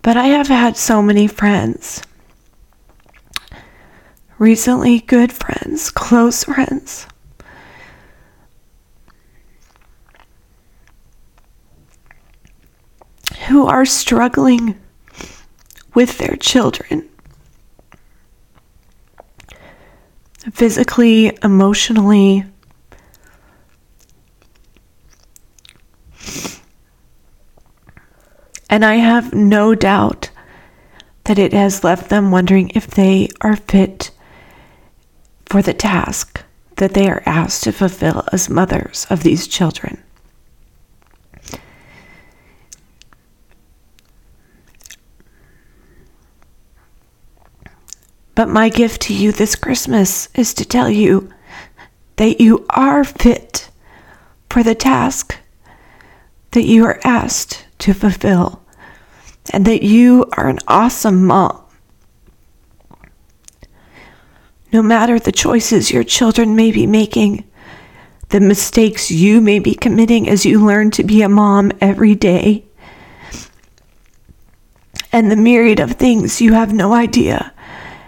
but 0.03 0.17
I 0.17 0.27
have 0.27 0.49
had 0.49 0.77
so 0.77 1.01
many 1.01 1.25
friends. 1.25 2.03
Recently, 4.37 4.99
good 4.99 5.33
friends, 5.33 5.89
close 5.89 6.43
friends 6.43 7.07
who 13.47 13.65
are 13.65 13.83
struggling 13.83 14.79
with 15.95 16.19
their 16.19 16.35
children 16.35 17.09
physically, 20.55 21.37
emotionally. 21.43 22.45
And 28.69 28.85
I 28.85 28.95
have 28.95 29.33
no 29.33 29.75
doubt 29.75 30.29
that 31.25 31.37
it 31.37 31.51
has 31.51 31.83
left 31.83 32.09
them 32.09 32.31
wondering 32.31 32.69
if 32.69 32.87
they 32.87 33.27
are 33.41 33.57
fit 33.57 34.11
for 35.45 35.61
the 35.61 35.73
task 35.73 36.41
that 36.77 36.93
they 36.93 37.09
are 37.09 37.23
asked 37.25 37.63
to 37.63 37.73
fulfill 37.73 38.23
as 38.31 38.49
mothers 38.49 39.05
of 39.09 39.23
these 39.23 39.47
children. 39.47 40.01
But 48.35 48.49
my 48.49 48.67
gift 48.67 49.01
to 49.03 49.13
you 49.13 49.31
this 49.31 49.55
Christmas 49.55 50.27
is 50.35 50.53
to 50.55 50.65
tell 50.65 50.89
you 50.89 51.31
that 52.17 52.41
you 52.41 52.65
are 52.69 53.03
fit 53.05 53.69
for 54.49 54.61
the 54.61 54.75
task 54.75 55.37
that 56.51 56.63
you 56.63 56.85
are 56.85 56.99
asked 57.03 57.65
to 57.79 57.93
fulfill, 57.93 58.61
and 59.51 59.65
that 59.65 59.83
you 59.83 60.25
are 60.33 60.47
an 60.47 60.59
awesome 60.67 61.25
mom. 61.25 61.61
No 64.71 64.81
matter 64.81 65.19
the 65.19 65.33
choices 65.33 65.91
your 65.91 66.05
children 66.05 66.55
may 66.55 66.71
be 66.71 66.87
making, 66.87 67.43
the 68.29 68.39
mistakes 68.39 69.11
you 69.11 69.41
may 69.41 69.59
be 69.59 69.75
committing 69.75 70.29
as 70.29 70.45
you 70.45 70.65
learn 70.65 70.91
to 70.91 71.03
be 71.03 71.21
a 71.21 71.29
mom 71.29 71.71
every 71.81 72.15
day, 72.15 72.63
and 75.11 75.29
the 75.29 75.35
myriad 75.35 75.79
of 75.79 75.91
things 75.91 76.41
you 76.41 76.53
have 76.53 76.73
no 76.73 76.93
idea 76.93 77.53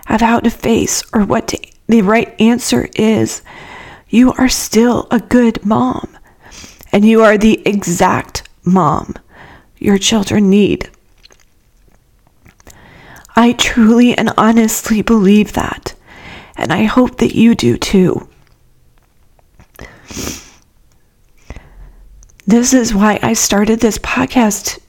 of 0.10 0.22
how 0.22 0.40
to 0.40 0.50
face 0.50 1.04
or 1.14 1.26
what 1.26 1.50
to, 1.50 1.60
the 1.88 2.02
right 2.02 2.40
answer 2.40 2.90
is, 2.96 3.42
you 4.10 4.34
are 4.34 4.50
still 4.50 5.08
a 5.12 5.20
good 5.20 5.66
mom. 5.66 6.18
And 6.92 7.04
you 7.06 7.22
are 7.22 7.38
the 7.38 7.62
exact 7.68 8.48
mom 8.64 9.16
your 9.78 9.98
children 9.98 10.50
need. 10.50 10.90
I 13.36 13.54
truly 13.54 14.18
and 14.18 14.32
honestly 14.38 15.02
believe 15.02 15.54
that. 15.54 15.94
And 16.56 16.74
I 16.74 16.84
hope 16.84 17.18
that 17.18 17.36
you 17.36 17.54
do 17.54 17.78
too. 17.78 18.28
This 22.48 22.74
is 22.74 22.96
why 22.96 23.20
I 23.22 23.34
started 23.34 23.80
this 23.80 23.98
podcast 24.00 24.80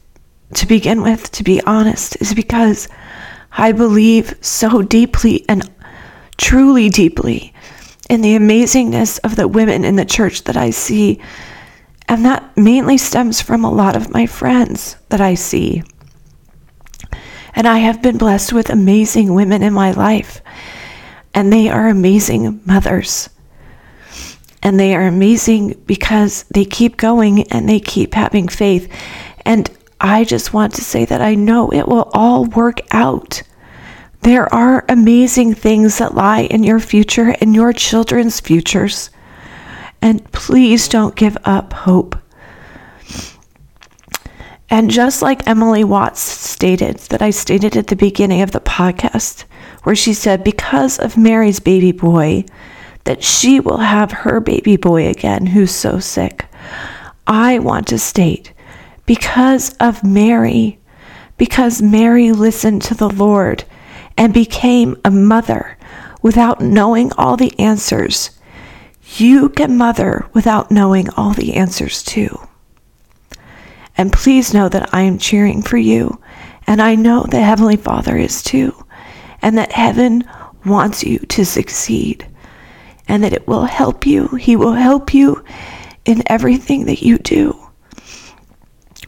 to 0.54 0.66
begin 0.66 1.02
with, 1.02 1.30
to 1.32 1.42
be 1.42 1.60
honest, 1.62 2.16
is 2.22 2.32
because 2.32 2.88
I 3.52 3.72
believe 3.72 4.34
so 4.40 4.82
deeply 4.82 5.44
and 5.48 5.68
truly 6.36 6.88
deeply 6.88 7.52
in 8.08 8.20
the 8.20 8.36
amazingness 8.36 9.18
of 9.24 9.36
the 9.36 9.48
women 9.48 9.84
in 9.84 9.96
the 9.96 10.04
church 10.04 10.44
that 10.44 10.56
I 10.56 10.70
see. 10.70 11.20
And 12.08 12.24
that 12.24 12.56
mainly 12.56 12.96
stems 12.96 13.40
from 13.42 13.64
a 13.64 13.70
lot 13.70 13.96
of 13.96 14.10
my 14.10 14.26
friends 14.26 14.96
that 15.10 15.20
I 15.20 15.34
see. 15.34 15.82
And 17.54 17.66
I 17.66 17.78
have 17.78 18.00
been 18.00 18.18
blessed 18.18 18.52
with 18.52 18.70
amazing 18.70 19.34
women 19.34 19.62
in 19.62 19.72
my 19.72 19.90
life. 19.90 20.40
And 21.34 21.52
they 21.52 21.68
are 21.68 21.88
amazing 21.88 22.60
mothers. 22.64 23.28
And 24.62 24.80
they 24.80 24.94
are 24.94 25.06
amazing 25.06 25.82
because 25.86 26.44
they 26.44 26.64
keep 26.64 26.96
going 26.96 27.44
and 27.52 27.68
they 27.68 27.80
keep 27.80 28.14
having 28.14 28.48
faith. 28.48 28.90
And 29.44 29.70
I 30.00 30.24
just 30.24 30.52
want 30.52 30.74
to 30.74 30.84
say 30.84 31.04
that 31.06 31.20
I 31.20 31.34
know 31.34 31.70
it 31.70 31.88
will 31.88 32.10
all 32.12 32.44
work 32.44 32.80
out. 32.92 33.42
There 34.22 34.52
are 34.52 34.84
amazing 34.88 35.54
things 35.54 35.98
that 35.98 36.14
lie 36.14 36.42
in 36.42 36.62
your 36.62 36.80
future 36.80 37.34
and 37.40 37.54
your 37.54 37.72
children's 37.72 38.40
futures. 38.40 39.10
And 40.00 40.30
please 40.32 40.88
don't 40.88 41.16
give 41.16 41.36
up 41.44 41.72
hope. 41.72 42.16
And 44.70 44.90
just 44.90 45.22
like 45.22 45.46
Emily 45.46 45.82
Watts 45.82 46.20
stated, 46.20 46.98
that 47.08 47.22
I 47.22 47.30
stated 47.30 47.76
at 47.76 47.86
the 47.86 47.96
beginning 47.96 48.42
of 48.42 48.50
the 48.50 48.60
podcast, 48.60 49.44
where 49.84 49.96
she 49.96 50.12
said, 50.12 50.44
because 50.44 50.98
of 50.98 51.16
Mary's 51.16 51.58
baby 51.58 51.90
boy, 51.90 52.44
that 53.04 53.24
she 53.24 53.60
will 53.60 53.78
have 53.78 54.12
her 54.12 54.40
baby 54.40 54.76
boy 54.76 55.08
again 55.08 55.46
who's 55.46 55.70
so 55.70 55.98
sick. 55.98 56.44
I 57.26 57.58
want 57.60 57.86
to 57.88 57.98
state 57.98 58.52
because 59.08 59.74
of 59.80 60.04
Mary, 60.04 60.78
because 61.38 61.80
Mary 61.80 62.30
listened 62.30 62.82
to 62.82 62.94
the 62.94 63.08
Lord 63.08 63.64
and 64.18 64.34
became 64.34 65.00
a 65.02 65.10
mother 65.10 65.78
without 66.20 66.60
knowing 66.60 67.10
all 67.16 67.34
the 67.34 67.58
answers, 67.58 68.38
you 69.16 69.48
can 69.48 69.78
mother 69.78 70.28
without 70.34 70.70
knowing 70.70 71.08
all 71.16 71.32
the 71.32 71.54
answers 71.54 72.02
too. 72.02 72.38
And 73.96 74.12
please 74.12 74.52
know 74.52 74.68
that 74.68 74.92
I 74.92 75.00
am 75.00 75.16
cheering 75.16 75.62
for 75.62 75.78
you, 75.78 76.20
and 76.66 76.82
I 76.82 76.94
know 76.94 77.22
the 77.22 77.40
Heavenly 77.40 77.78
Father 77.78 78.14
is 78.18 78.42
too, 78.42 78.74
and 79.40 79.56
that 79.56 79.72
heaven 79.72 80.22
wants 80.66 81.02
you 81.02 81.18
to 81.20 81.46
succeed, 81.46 82.26
and 83.08 83.24
that 83.24 83.32
it 83.32 83.48
will 83.48 83.64
help 83.64 84.04
you. 84.04 84.28
He 84.36 84.54
will 84.54 84.74
help 84.74 85.14
you 85.14 85.42
in 86.04 86.22
everything 86.26 86.84
that 86.84 87.00
you 87.00 87.16
do. 87.16 87.67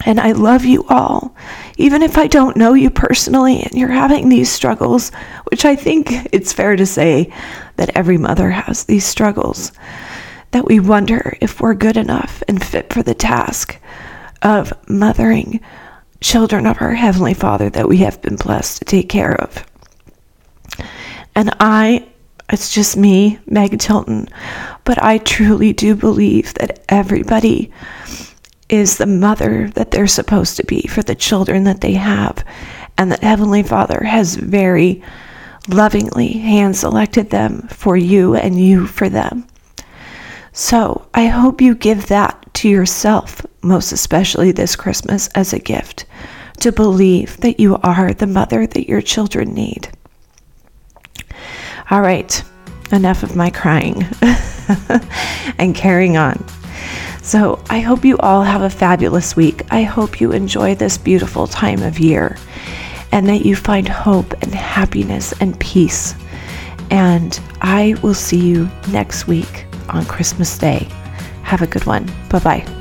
And 0.05 0.19
I 0.19 0.33
love 0.33 0.65
you 0.65 0.85
all. 0.89 1.35
Even 1.77 2.03
if 2.03 2.17
I 2.17 2.27
don't 2.27 2.57
know 2.57 2.75
you 2.75 2.91
personally 2.91 3.63
and 3.63 3.73
you're 3.73 3.89
having 3.89 4.29
these 4.29 4.51
struggles, 4.51 5.11
which 5.51 5.65
I 5.65 5.77
think 5.77 6.09
it's 6.33 6.53
fair 6.53 6.77
to 6.77 6.87
say 6.87 7.33
that 7.77 7.97
every 7.97 8.17
mother 8.17 8.51
has 8.51 8.85
these 8.85 9.05
struggles, 9.05 9.73
that 10.53 10.67
we 10.67 10.81
wonder 10.81 11.37
if 11.41 11.61
we're 11.61 11.75
good 11.75 11.97
enough 11.97 12.43
and 12.49 12.65
fit 12.65 12.93
for 12.93 13.03
the 13.03 13.15
task 13.15 13.79
of 14.43 14.73
mothering 14.89 15.61
children 16.21 16.67
of 16.67 16.81
our 16.81 16.95
Heavenly 16.95 17.35
Father 17.35 17.71
that 17.71 17.89
we 17.89 17.99
have 17.99 18.21
been 18.23 18.37
blessed 18.37 18.79
to 18.79 18.85
take 18.85 19.09
care 19.09 19.41
of. 19.41 19.65
And 21.35 21.55
I, 21.61 22.09
it's 22.51 22.75
just 22.75 22.97
me, 22.97 23.39
Meg 23.47 23.79
Tilton, 23.79 24.29
but 24.85 25.03
I 25.03 25.19
truly 25.19 25.73
do 25.73 25.95
believe 25.95 26.55
that 26.55 26.85
everybody 26.89 27.73
is 28.71 28.97
the 28.97 29.07
mother 29.07 29.69
that 29.75 29.91
they're 29.91 30.07
supposed 30.07 30.57
to 30.57 30.65
be 30.65 30.87
for 30.87 31.03
the 31.03 31.15
children 31.15 31.65
that 31.65 31.81
they 31.81 31.95
have, 31.95 32.45
and 32.97 33.11
that 33.13 33.23
Heavenly 33.23 33.63
Father 33.63 34.03
has 34.05 34.37
very 34.37 35.03
lovingly 35.69 36.29
hand 36.29 36.77
selected 36.77 37.31
them 37.31 37.69
for 37.69 37.97
you 37.97 38.35
and 38.35 38.61
you 38.61 38.87
for 38.87 39.09
them. 39.09 39.47
So 40.53 41.07
I 41.15 41.27
hope 41.27 41.61
you 41.61 41.75
give 41.75 42.07
that 42.07 42.53
to 42.55 42.69
yourself, 42.69 43.45
most 43.63 43.93
especially 43.93 44.53
this 44.53 44.77
Christmas, 44.77 45.29
as 45.29 45.53
a 45.53 45.59
gift 45.59 46.07
to 46.61 46.73
believe 46.73 47.37
that 47.39 47.59
you 47.59 47.77
are 47.79 48.13
the 48.13 48.27
mother 48.27 48.67
that 48.67 48.89
your 48.89 49.01
children 49.01 49.55
need. 49.55 49.89
All 51.91 52.03
right, 52.03 52.43
enough 52.93 53.23
of 53.23 53.37
my 53.37 53.51
crying 53.51 54.07
and 55.59 55.75
carrying 55.75 56.17
on. 56.17 56.45
So 57.23 57.63
I 57.69 57.81
hope 57.81 58.05
you 58.05 58.17
all 58.19 58.43
have 58.43 58.63
a 58.63 58.71
fabulous 58.71 59.37
week. 59.37 59.63
I 59.71 59.83
hope 59.83 60.21
you 60.21 60.33
enjoy 60.33 60.75
this 60.75 60.99
beautiful 60.99 61.47
time 61.47 61.83
of 61.83 61.99
year 61.99 62.37
and 63.13 63.29
that 63.29 63.45
you 63.45 63.57
find 63.57 63.89
hope 63.89 64.33
and 64.43 64.55
happiness 64.55 65.33
and 65.41 65.59
peace. 65.61 66.15
And 66.91 67.39
I 67.61 67.97
will 68.03 68.15
see 68.15 68.41
you 68.41 68.71
next 68.91 69.27
week 69.27 69.67
on 69.89 70.05
Christmas 70.07 70.57
Day. 70.59 70.89
Have 71.43 71.63
a 71.63 71.67
good 71.67 71.87
one. 71.87 72.11
Bye 72.29 72.39
bye. 72.39 72.80